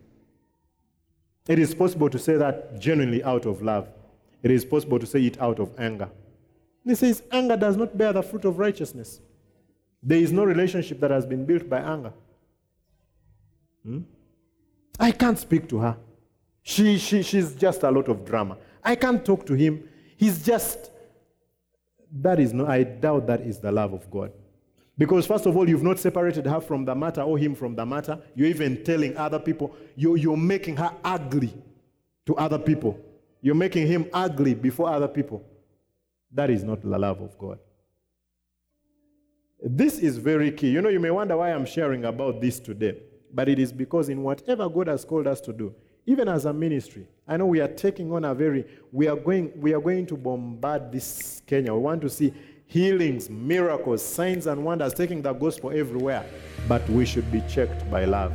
[1.48, 3.90] It is possible to say that genuinely out of love.
[4.44, 6.10] It is possible to say it out of anger.
[6.86, 9.20] He says, Anger does not bear the fruit of righteousness.
[10.02, 12.14] There is no relationship that has been built by anger.
[13.84, 14.00] Hmm?
[15.00, 15.98] I can't speak to her.
[16.64, 18.58] She, she, she's just a lot of drama.
[18.84, 19.88] I can't talk to him.
[20.18, 20.92] He's just,
[22.12, 24.32] that is no, I doubt that is the love of God.
[24.98, 27.86] Because, first of all, you've not separated her from the matter or him from the
[27.86, 28.20] matter.
[28.36, 31.54] You're even telling other people, you're, you're making her ugly
[32.26, 33.00] to other people.
[33.42, 35.44] You're making him ugly before other people.
[36.32, 37.60] That is not the love of God.
[39.64, 40.70] This is very key.
[40.70, 42.98] You know, you may wonder why I'm sharing about this today,
[43.34, 45.74] but it is because in whatever God has called us to do,
[46.06, 49.52] even as a ministry, I know we are taking on a very, we are going,
[49.56, 51.74] we are going to bombard this Kenya.
[51.74, 52.34] We want to see
[52.66, 56.26] healings, miracles, signs, and wonders, taking the gospel everywhere.
[56.68, 58.34] But we should be checked by love.